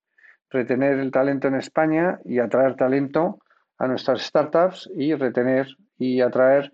retener 0.50 1.00
el 1.00 1.12
talento 1.12 1.48
en 1.48 1.56
España 1.56 2.20
y 2.26 2.40
atraer 2.40 2.76
talento 2.76 3.40
a 3.78 3.88
nuestras 3.88 4.22
startups 4.22 4.90
y 4.96 5.14
retener 5.16 5.68
y 5.98 6.22
atraer 6.22 6.72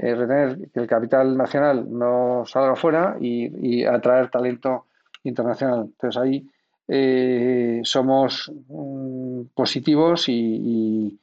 retener 0.00 0.70
que 0.72 0.80
el 0.80 0.86
capital 0.86 1.36
nacional 1.36 1.86
no 1.90 2.44
salga 2.46 2.76
fuera 2.76 3.16
y, 3.20 3.84
atraer 3.84 4.30
talento 4.30 4.86
internacional. 5.24 5.90
Entonces 5.92 6.20
ahí 6.20 7.82
somos 7.84 8.52
mm, 8.68 9.42
positivos 9.54 10.24
y, 10.28 11.18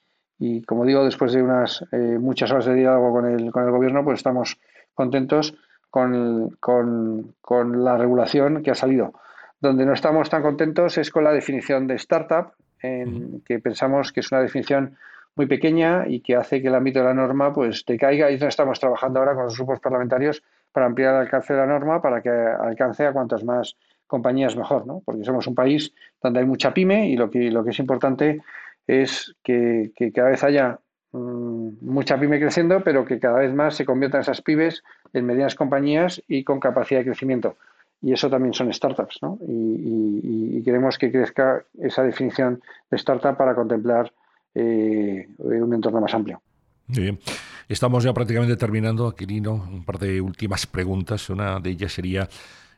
como 0.65 0.85
digo, 0.85 1.03
después 1.03 1.33
de 1.33 1.43
unas 1.43 1.83
muchas 2.19 2.51
horas 2.51 2.65
de 2.65 2.75
diálogo 2.75 3.11
con 3.11 3.25
el, 3.25 3.51
con 3.51 3.63
el 3.63 3.71
gobierno, 3.71 4.03
pues 4.03 4.19
estamos 4.19 4.57
contentos 4.93 5.55
con, 5.89 7.35
con, 7.41 7.83
la 7.83 7.97
regulación 7.97 8.61
que 8.61 8.71
ha 8.71 8.75
salido. 8.75 9.13
Donde 9.59 9.85
no 9.85 9.93
estamos 9.93 10.29
tan 10.29 10.43
contentos 10.43 10.97
es 10.97 11.09
con 11.11 11.23
la 11.23 11.31
definición 11.31 11.87
de 11.87 11.95
startup, 11.95 12.51
en 12.81 13.41
que 13.41 13.59
pensamos 13.59 14.11
que 14.11 14.19
es 14.19 14.31
una 14.31 14.41
definición 14.41 14.97
muy 15.37 15.45
pequeña 15.45 16.05
y 16.07 16.19
que 16.19 16.35
hace 16.35 16.61
que 16.61 16.67
el 16.67 16.75
ámbito 16.75 16.99
de 16.99 17.05
la 17.05 17.13
norma 17.13 17.53
pues 17.53 17.85
decaiga 17.85 18.29
y 18.31 18.35
estamos 18.35 18.79
trabajando 18.79 19.19
ahora 19.19 19.35
con 19.35 19.45
los 19.45 19.55
grupos 19.55 19.79
parlamentarios 19.79 20.43
para 20.71 20.87
ampliar 20.87 21.13
el 21.13 21.21
alcance 21.21 21.53
de 21.53 21.59
la 21.59 21.67
norma 21.67 22.01
para 22.01 22.21
que 22.21 22.29
alcance 22.29 23.05
a 23.05 23.13
cuantas 23.13 23.43
más 23.43 23.77
compañías 24.07 24.55
mejor, 24.55 24.85
¿no? 24.87 25.01
Porque 25.05 25.23
somos 25.23 25.47
un 25.47 25.55
país 25.55 25.93
donde 26.21 26.39
hay 26.39 26.45
mucha 26.45 26.73
pyme 26.73 27.09
y 27.09 27.15
lo 27.15 27.29
que, 27.29 27.51
lo 27.51 27.63
que 27.63 27.69
es 27.69 27.79
importante 27.79 28.41
es 28.85 29.35
que, 29.43 29.91
cada 30.13 30.29
vez 30.29 30.43
haya 30.43 30.79
Mm, 31.17 31.77
mucha 31.81 32.19
pyme 32.19 32.39
creciendo, 32.39 32.83
pero 32.83 33.05
que 33.05 33.19
cada 33.19 33.39
vez 33.39 33.53
más 33.53 33.75
se 33.75 33.85
conviertan 33.85 34.21
esas 34.21 34.41
pymes 34.41 34.83
en 35.13 35.25
medianas 35.25 35.55
compañías 35.55 36.21
y 36.27 36.43
con 36.43 36.59
capacidad 36.59 36.99
de 36.99 37.05
crecimiento. 37.05 37.55
Y 38.01 38.13
eso 38.13 38.29
también 38.29 38.53
son 38.53 38.71
startups, 38.71 39.19
¿no? 39.21 39.39
Y, 39.41 40.61
queremos 40.63 40.97
que 40.97 41.11
crezca 41.11 41.63
esa 41.79 42.03
definición 42.03 42.61
de 42.91 42.97
startup 42.97 43.37
para 43.37 43.55
contemplar 43.55 44.11
eh, 44.57 45.27
un 45.37 45.73
entorno 45.73 46.01
más 46.01 46.13
amplio. 46.13 46.41
Muy 46.87 47.01
bien. 47.01 47.19
Estamos 47.67 48.03
ya 48.03 48.13
prácticamente 48.13 48.55
terminando, 48.55 49.07
Aquilino. 49.07 49.53
Un 49.53 49.83
par 49.83 49.99
de 49.99 50.21
últimas 50.21 50.65
preguntas. 50.65 51.29
Una 51.29 51.59
de 51.59 51.69
ellas 51.71 51.91
sería 51.91 52.27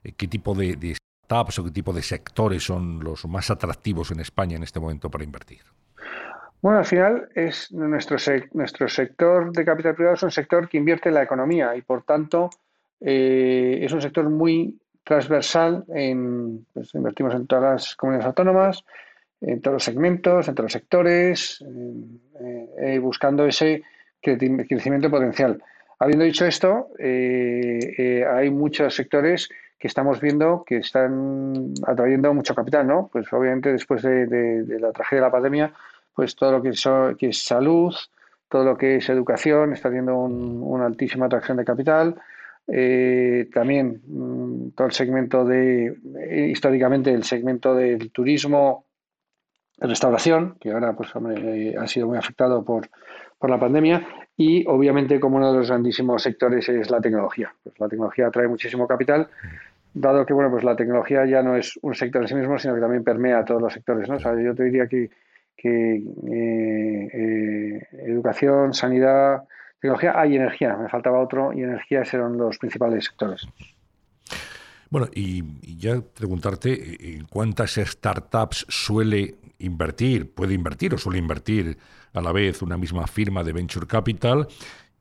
eh, 0.03 0.13
qué 0.17 0.27
tipo 0.27 0.55
de, 0.55 0.75
de 0.75 0.95
startups 0.95 1.59
o 1.59 1.63
qué 1.65 1.71
tipo 1.71 1.93
de 1.93 2.01
sectores 2.01 2.63
son 2.63 3.03
los 3.03 3.25
más 3.25 3.51
atractivos 3.51 4.11
en 4.11 4.19
España 4.19 4.55
en 4.57 4.63
este 4.63 4.79
momento 4.79 5.09
para 5.09 5.23
invertir. 5.23 5.61
Bueno, 6.61 6.79
al 6.79 6.85
final 6.85 7.29
es 7.35 7.71
nuestro, 7.71 8.17
nuestro 8.53 8.89
sector 8.89 9.51
de 9.53 9.63
capital 9.63 9.95
privado 9.95 10.15
es 10.15 10.23
un 10.23 10.31
sector 10.31 10.67
que 10.67 10.77
invierte 10.77 11.09
en 11.09 11.15
la 11.15 11.23
economía 11.23 11.75
y 11.75 11.81
por 11.81 12.03
tanto 12.03 12.49
eh, 12.99 13.79
es 13.81 13.93
un 13.93 14.01
sector 14.01 14.29
muy 14.29 14.77
transversal. 15.05 15.85
En, 15.87 16.65
pues, 16.73 16.93
invertimos 16.95 17.33
en 17.33 17.47
todas 17.47 17.63
las 17.63 17.95
comunidades 17.95 18.27
autónomas, 18.27 18.83
en 19.41 19.61
todos 19.61 19.75
los 19.75 19.83
segmentos, 19.83 20.47
en 20.47 20.55
todos 20.55 20.65
los 20.65 20.73
sectores, 20.73 21.63
eh, 22.79 22.99
buscando 22.99 23.45
ese 23.45 23.83
crecimiento 24.21 25.09
potencial. 25.09 25.61
Habiendo 25.99 26.25
dicho 26.25 26.45
esto, 26.45 26.89
eh, 26.97 28.25
hay 28.29 28.49
muchos 28.49 28.95
sectores 28.95 29.49
que 29.79 29.87
estamos 29.87 30.19
viendo 30.19 30.63
que 30.65 30.77
están 30.77 31.73
atrayendo 31.87 32.33
mucho 32.33 32.53
capital, 32.53 32.85
¿no? 32.85 33.09
Pues 33.11 33.31
obviamente 33.31 33.71
después 33.71 34.03
de, 34.03 34.65
la 34.79 34.91
tragedia 34.91 35.21
de 35.21 35.27
la 35.27 35.31
pandemia 35.31 35.73
pues 36.13 36.35
todo 36.35 36.51
lo 36.51 36.61
que, 36.61 36.69
es 36.69 37.43
salud, 37.45 37.95
todo 38.49 38.65
lo 38.65 38.77
que 38.77 38.97
es 38.97 39.07
educación 39.07 39.71
está 39.71 39.87
teniendo 39.87 40.17
una 40.17 40.85
altísima 40.85 41.27
atracción 41.27 41.55
de 41.55 41.63
capital. 41.63 42.15
Eh, 42.67 43.49
también 43.53 44.01
mm, 44.05 44.71
todo 44.75 44.87
el 44.87 44.93
segmento 44.93 45.45
de, 45.45 45.97
eh, 46.19 46.47
históricamente, 46.51 47.13
el 47.13 47.23
segmento 47.23 47.73
del 47.73 48.11
turismo, 48.11 48.83
restauración, 49.81 50.55
que 50.59 50.71
ahora 50.71 50.93
pues 50.93 51.09
eh, 51.37 51.75
ha 51.79 51.87
sido 51.87 52.07
muy 52.07 52.17
afectado 52.17 52.63
por, 52.63 52.89
la 53.41 53.59
pandemia, 53.59 54.05
y 54.35 54.65
obviamente 54.67 55.19
como 55.19 55.37
uno 55.37 55.51
de 55.51 55.59
los 55.59 55.69
grandísimos 55.69 56.21
sectores 56.21 56.67
es 56.67 56.89
la 56.89 56.99
tecnología. 56.99 57.53
Pues 57.63 57.79
la 57.79 57.87
tecnología 57.87 58.27
atrae 58.27 58.47
muchísimo 58.47 58.87
capital, 58.87 59.29
dado 59.93 60.25
que 60.25 60.33
bueno, 60.33 60.51
pues 60.51 60.63
la 60.63 60.75
tecnología 60.75 61.25
ya 61.25 61.41
no 61.41 61.55
es 61.55 61.79
un 61.81 61.95
sector 61.95 62.21
en 62.23 62.27
sí 62.27 62.35
mismo, 62.35 62.59
sino 62.59 62.75
que 62.75 62.81
también 62.81 63.03
permea 63.03 63.39
a 63.39 63.45
todos 63.45 63.61
los 63.61 63.71
sectores. 63.71 64.09
¿no? 64.09 64.15
O 64.15 64.19
sea, 64.19 64.33
yo 64.41 64.53
te 64.53 64.63
diría 64.63 64.87
que 64.87 65.09
que 65.59 65.95
eh, 65.97 67.09
eh, 67.13 67.87
educación, 68.07 68.73
sanidad, 68.73 69.43
tecnología, 69.81 70.13
hay 70.15 70.37
energía, 70.37 70.77
me 70.77 70.87
faltaba 70.87 71.19
otro, 71.19 71.51
y 71.51 71.63
energía 71.63 72.05
serán 72.05 72.37
los 72.37 72.57
principales 72.57 73.05
sectores. 73.05 73.45
Bueno, 74.89 75.07
y, 75.13 75.43
ya 75.77 76.01
preguntarte, 76.01 76.73
eh, 76.73 77.15
¿en 77.15 77.25
cuántas 77.25 77.75
startups 77.75 78.65
suele 78.69 79.35
invertir, 79.59 80.33
puede 80.33 80.53
invertir 80.53 80.93
o 80.93 80.97
suele 80.97 81.19
invertir 81.19 81.77
a 82.13 82.21
la 82.21 82.31
vez 82.31 82.61
una 82.61 82.77
misma 82.77 83.05
firma 83.07 83.43
de 83.43 83.53
Venture 83.53 83.87
Capital? 83.87 84.47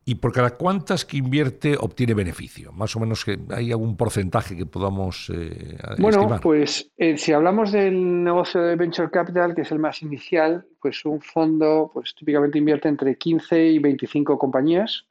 y 0.05 0.15
por 0.15 0.33
cada 0.33 0.57
cuántas 0.57 1.05
que 1.05 1.17
invierte 1.17 1.77
obtiene 1.79 2.15
beneficio. 2.15 2.71
Más 2.71 2.95
o 2.95 2.99
menos 2.99 3.23
que 3.23 3.37
hay 3.51 3.71
algún 3.71 3.95
porcentaje 3.95 4.57
que 4.57 4.65
podamos 4.65 5.29
eh, 5.31 5.77
bueno, 5.99 6.39
pues 6.41 6.89
eh, 6.97 7.15
si 7.15 7.31
hablamos 7.31 7.71
del 7.71 8.23
negocio 8.23 8.59
de 8.59 8.75
venture 8.75 9.11
capital, 9.11 9.53
que 9.53 9.61
es 9.61 9.71
el 9.71 9.77
más 9.77 10.01
inicial, 10.01 10.65
pues 10.81 11.05
un 11.05 11.21
fondo 11.21 11.91
pues 11.93 12.15
típicamente 12.15 12.57
invierte 12.57 12.87
entre 12.87 13.17
15 13.17 13.67
y 13.67 13.77
25 13.77 14.39
compañías 14.39 15.05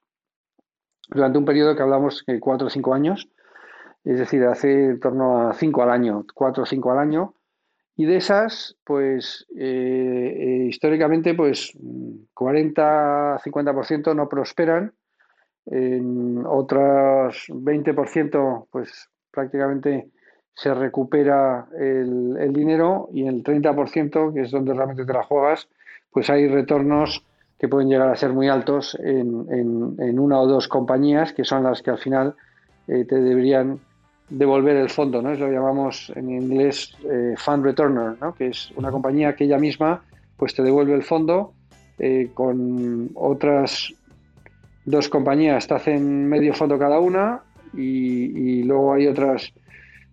durante 1.08 1.38
un 1.38 1.44
periodo 1.44 1.76
que 1.76 1.82
hablamos 1.82 2.24
de 2.26 2.40
4 2.40 2.66
o 2.66 2.70
5 2.70 2.94
años, 2.94 3.28
es 4.04 4.18
decir, 4.18 4.44
hace 4.44 4.84
en 4.86 5.00
torno 5.00 5.48
a 5.48 5.54
5 5.54 5.82
al 5.82 5.90
año, 5.90 6.24
4 6.34 6.62
o 6.62 6.66
5 6.66 6.92
al 6.92 6.98
año, 6.98 7.34
y 7.96 8.04
de 8.04 8.16
esas, 8.16 8.76
pues 8.84 9.46
eh, 9.56 10.36
eh, 10.38 10.66
históricamente, 10.68 11.34
pues 11.34 11.72
40-50% 12.34 14.14
no 14.14 14.28
prosperan, 14.28 14.92
en 15.70 16.44
otras 16.46 17.46
20% 17.48 18.68
pues 18.70 19.08
prácticamente 19.30 20.08
se 20.54 20.74
recupera 20.74 21.66
el, 21.78 22.52
dinero 22.52 23.08
y 23.12 23.22
en 23.22 23.28
el 23.28 23.44
30%, 23.44 24.32
que 24.32 24.40
es 24.40 24.50
donde 24.50 24.74
realmente 24.74 25.04
te 25.04 25.12
la 25.12 25.22
juegas, 25.22 25.68
pues 26.10 26.30
hay 26.30 26.48
retornos 26.48 27.24
que 27.58 27.68
pueden 27.68 27.88
llegar 27.88 28.08
a 28.08 28.16
ser 28.16 28.32
muy 28.32 28.48
altos 28.48 28.96
en, 29.00 30.18
una 30.18 30.40
o 30.40 30.46
dos 30.46 30.68
compañías 30.68 31.32
que 31.32 31.44
son 31.44 31.64
las 31.64 31.82
que 31.82 31.90
al 31.90 31.98
final 31.98 32.34
eh, 32.86 33.04
te 33.04 33.20
deberían 33.20 33.80
devolver 34.28 34.76
el 34.76 34.90
fondo, 34.90 35.22
¿no? 35.22 35.32
Es 35.32 35.38
lo 35.38 35.50
llamamos 35.50 36.12
en 36.14 36.30
inglés 36.30 36.94
eh, 37.04 37.34
fund 37.36 37.64
returner, 37.64 38.16
¿no? 38.20 38.34
Que 38.34 38.48
es 38.48 38.70
una 38.76 38.90
compañía 38.90 39.34
que 39.34 39.44
ella 39.44 39.58
misma 39.58 40.02
pues 40.36 40.54
te 40.54 40.62
devuelve 40.62 40.94
el 40.94 41.02
fondo 41.02 41.52
eh, 41.98 42.30
con 42.34 43.10
otras 43.14 43.92
dos 44.84 45.08
compañías 45.08 45.66
te 45.66 45.74
hacen 45.74 46.28
medio 46.28 46.54
fondo 46.54 46.78
cada 46.78 46.98
una 46.98 47.42
y, 47.74 48.62
luego 48.62 48.94
hay 48.94 49.06
otras 49.06 49.52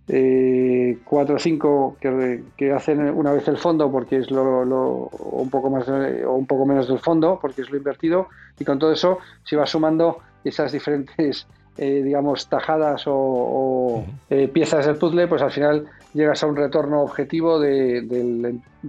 eh, 0.08 0.98
cuatro 1.06 1.36
o 1.36 1.40
cinco 1.40 1.96
que, 2.00 2.72
hacen 2.72 3.00
una 3.10 3.32
vez 3.32 3.48
el 3.48 3.58
fondo 3.58 3.90
porque 3.92 4.18
es 4.18 4.30
lo, 4.32 5.10
un 5.10 5.50
poco 5.50 5.70
más 5.70 5.88
o 5.88 6.34
un 6.34 6.46
poco 6.46 6.66
menos 6.66 6.88
del 6.88 7.00
fondo 7.00 7.40
porque 7.42 7.62
es 7.62 7.70
lo 7.70 7.78
invertido 7.78 8.28
y 8.60 8.66
con 8.66 8.78
todo 8.78 8.92
eso 8.92 9.20
si 9.44 9.56
vas 9.56 9.70
sumando 9.70 10.20
esas 10.44 10.72
diferentes 10.74 11.48
eh, 11.78 12.02
digamos, 12.04 12.48
tajadas 12.48 13.04
o, 13.06 14.06
eh, 14.30 14.48
piezas 14.48 14.86
del 14.86 14.96
puzzle, 14.96 15.28
pues 15.28 15.42
al 15.42 15.52
final 15.52 15.86
llegas 16.14 16.42
a 16.42 16.48
un 16.48 16.56
retorno 16.56 17.02
objetivo 17.02 17.60
de, 17.60 17.98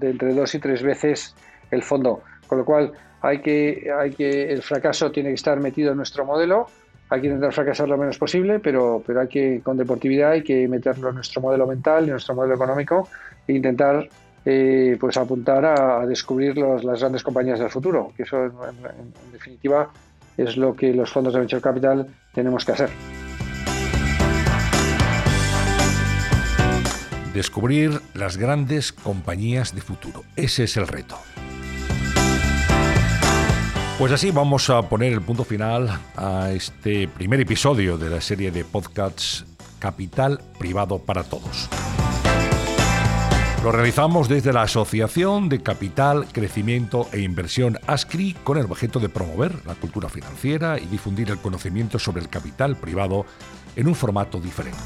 entre 0.01 0.35
dos 0.35 0.55
y 0.55 0.59
tres 0.61 0.83
veces 0.83 1.35
el 1.71 1.83
fondo. 1.83 2.23
Con 2.47 2.59
lo 2.59 2.65
cual, 2.65 2.93
hay 3.23 3.41
que, 3.41 3.91
hay 3.99 4.13
que, 4.13 4.53
el 4.53 4.63
fracaso 4.63 5.11
tiene 5.11 5.31
que 5.31 5.35
estar 5.35 5.59
metido 5.59 5.91
en 5.91 5.97
nuestro 5.97 6.25
modelo. 6.25 6.67
Hay 7.09 7.21
que 7.21 7.27
intentar 7.27 7.53
fracasar 7.53 7.89
lo 7.89 7.97
menos 7.97 8.19
posible, 8.19 8.61
pero, 8.61 9.03
pero 9.05 9.21
hay 9.21 9.29
que, 9.29 9.61
con 9.63 9.77
deportividad, 9.77 10.33
hay 10.33 10.43
que 10.43 10.69
meterlo 10.69 11.09
en 11.09 11.17
nuestro 11.17 11.41
modelo 11.41 11.67
mental, 11.67 12.05
en 12.05 12.11
nuestro 12.11 12.35
modelo 12.35 12.55
económico 12.55 13.09
e 13.49 13.53
intentar 13.53 14.09
eh, 14.45 14.97
pues 15.01 15.17
apuntar 15.17 15.65
a, 15.65 16.07
descubrir 16.07 16.57
las 16.57 17.01
grandes 17.01 17.25
compañías 17.25 17.59
del 17.59 17.71
futuro, 17.71 18.13
que 18.17 18.23
eso 18.23 18.45
en 18.45 19.33
definitiva 19.33 19.91
es 20.37 20.57
lo 20.57 20.75
que 20.75 20.93
los 20.93 21.11
fondos 21.11 21.33
de 21.33 21.41
venture 21.41 21.63
capital 21.63 22.07
tenemos 22.37 22.65
que 22.67 22.73
hacer. 22.73 22.91
Descubrir 27.35 28.01
las 28.15 28.37
grandes 28.37 28.93
compañías 28.93 29.75
de 29.75 29.81
futuro. 29.81 30.23
Ese 30.37 30.65
es 30.65 30.77
el 30.77 30.87
reto. 30.87 31.19
Pues 33.99 34.13
así 34.13 34.31
vamos 34.31 34.69
a 34.69 34.83
poner 34.83 35.15
el 35.15 35.23
punto 35.23 35.45
final 35.45 35.99
a 36.17 36.51
este 36.53 37.09
primer 37.09 37.41
episodio 37.41 37.97
de 37.97 38.11
la 38.11 38.21
serie 38.21 38.51
de 38.51 38.65
podcasts 38.65 39.47
Capital 39.79 40.41
Privado 40.59 40.99
para 40.99 41.25
Todos. 41.25 41.71
Lo 43.67 43.73
realizamos 43.73 44.29
desde 44.29 44.53
la 44.53 44.63
Asociación 44.63 45.49
de 45.49 45.61
Capital, 45.61 46.29
Crecimiento 46.31 47.09
e 47.13 47.19
Inversión 47.19 47.81
ASCRI 47.89 48.35
con 48.45 48.59
el 48.59 48.67
objeto 48.67 49.01
de 49.01 49.09
promover 49.09 49.67
la 49.67 49.75
cultura 49.75 50.09
financiera 50.09 50.79
y 50.79 50.87
difundir 50.87 51.33
el 51.33 51.39
conocimiento 51.39 51.99
sobre 51.99 52.23
el 52.23 52.29
capital 52.29 52.77
privado 52.77 53.27
en 53.75 53.89
un 53.89 53.97
formato 53.97 54.39
diferente. 54.39 54.79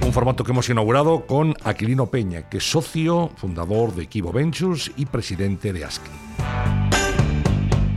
Un 0.00 0.14
formato 0.14 0.44
que 0.44 0.52
hemos 0.52 0.70
inaugurado 0.70 1.26
con 1.26 1.52
Aquilino 1.62 2.06
Peña, 2.06 2.48
que 2.48 2.56
es 2.56 2.64
socio, 2.70 3.30
fundador 3.36 3.94
de 3.94 4.04
Equivo 4.04 4.32
Ventures 4.32 4.90
y 4.96 5.04
presidente 5.04 5.74
de 5.74 5.84
ASCRI. 5.84 6.45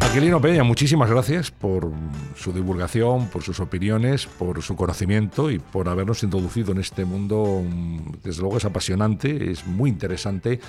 Aquilino 0.10 0.42
Peña, 0.42 0.64
muchísimas 0.64 1.08
gracias 1.08 1.52
por 1.52 1.92
su 2.36 2.52
divulgación, 2.52 3.28
por 3.28 3.44
sus 3.44 3.60
opiniones, 3.60 4.26
por 4.26 4.60
su 4.64 4.76
conocimiento 4.76 5.52
y 5.52 5.60
por 5.60 5.88
habernos 5.88 6.24
introducido 6.24 6.72
en 6.72 6.80
este 6.80 7.06
mundo. 7.06 7.62
Desde 8.24 8.42
luego 8.42 8.58
es 8.58 8.66
apasionante, 8.66 9.52
es 9.52 9.68
muy 9.68 9.92
interesante 9.92 10.60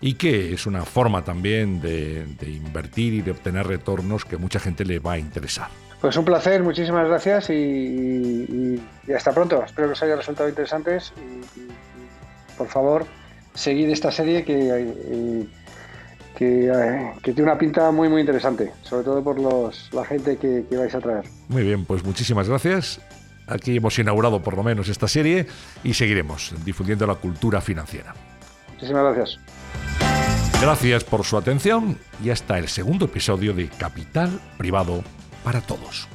y 0.00 0.14
que 0.14 0.54
es 0.54 0.66
una 0.66 0.84
forma 0.84 1.24
también 1.24 1.80
de, 1.80 2.24
invertir 2.46 3.14
y 3.14 3.22
de 3.22 3.32
obtener 3.32 3.66
retornos 3.66 4.24
que 4.24 4.36
mucha 4.36 4.60
gente 4.60 4.84
le 4.84 5.00
va 5.00 5.14
a 5.14 5.18
interesar. 5.18 5.70
Pues 6.00 6.16
un 6.16 6.24
placer, 6.24 6.62
muchísimas 6.62 7.08
gracias 7.08 7.50
y, 7.50 8.80
hasta 9.12 9.32
pronto. 9.32 9.64
Espero 9.64 9.88
que 9.88 9.94
os 9.94 10.02
haya 10.04 10.14
resultado 10.14 10.48
interesantes 10.48 11.12
y, 11.16 12.56
por 12.56 12.68
favor, 12.68 13.06
seguid 13.54 13.88
esta 13.88 14.12
serie 14.12 14.44
que, 16.36 16.66
eh, 16.66 17.12
que, 17.22 17.32
tiene 17.32 17.50
una 17.50 17.58
pinta 17.58 17.90
muy 17.90 18.08
muy 18.08 18.20
interesante, 18.20 18.72
sobre 18.82 19.04
todo 19.04 19.22
por 19.22 19.38
los, 19.38 19.88
la 19.92 20.04
gente 20.04 20.36
que, 20.36 20.64
que 20.68 20.76
vais 20.76 20.94
a 20.94 21.00
traer. 21.00 21.24
Muy 21.48 21.62
bien, 21.62 21.84
pues 21.84 22.04
muchísimas 22.04 22.48
gracias. 22.48 23.00
Aquí 23.46 23.76
hemos 23.76 23.98
inaugurado 23.98 24.42
por 24.42 24.56
lo 24.56 24.62
menos 24.62 24.88
esta 24.88 25.06
serie 25.06 25.46
y 25.82 25.94
seguiremos 25.94 26.54
difundiendo 26.64 27.06
la 27.06 27.16
cultura 27.16 27.60
financiera. 27.60 28.14
Muchísimas 28.72 29.14
gracias. 29.14 29.38
Gracias 30.60 31.04
por 31.04 31.24
su 31.24 31.36
atención 31.36 31.98
y 32.22 32.30
hasta 32.30 32.58
el 32.58 32.68
segundo 32.68 33.04
episodio 33.04 33.52
de 33.52 33.68
Capital 33.68 34.40
Privado 34.56 35.04
para 35.42 35.60
Todos. 35.60 36.08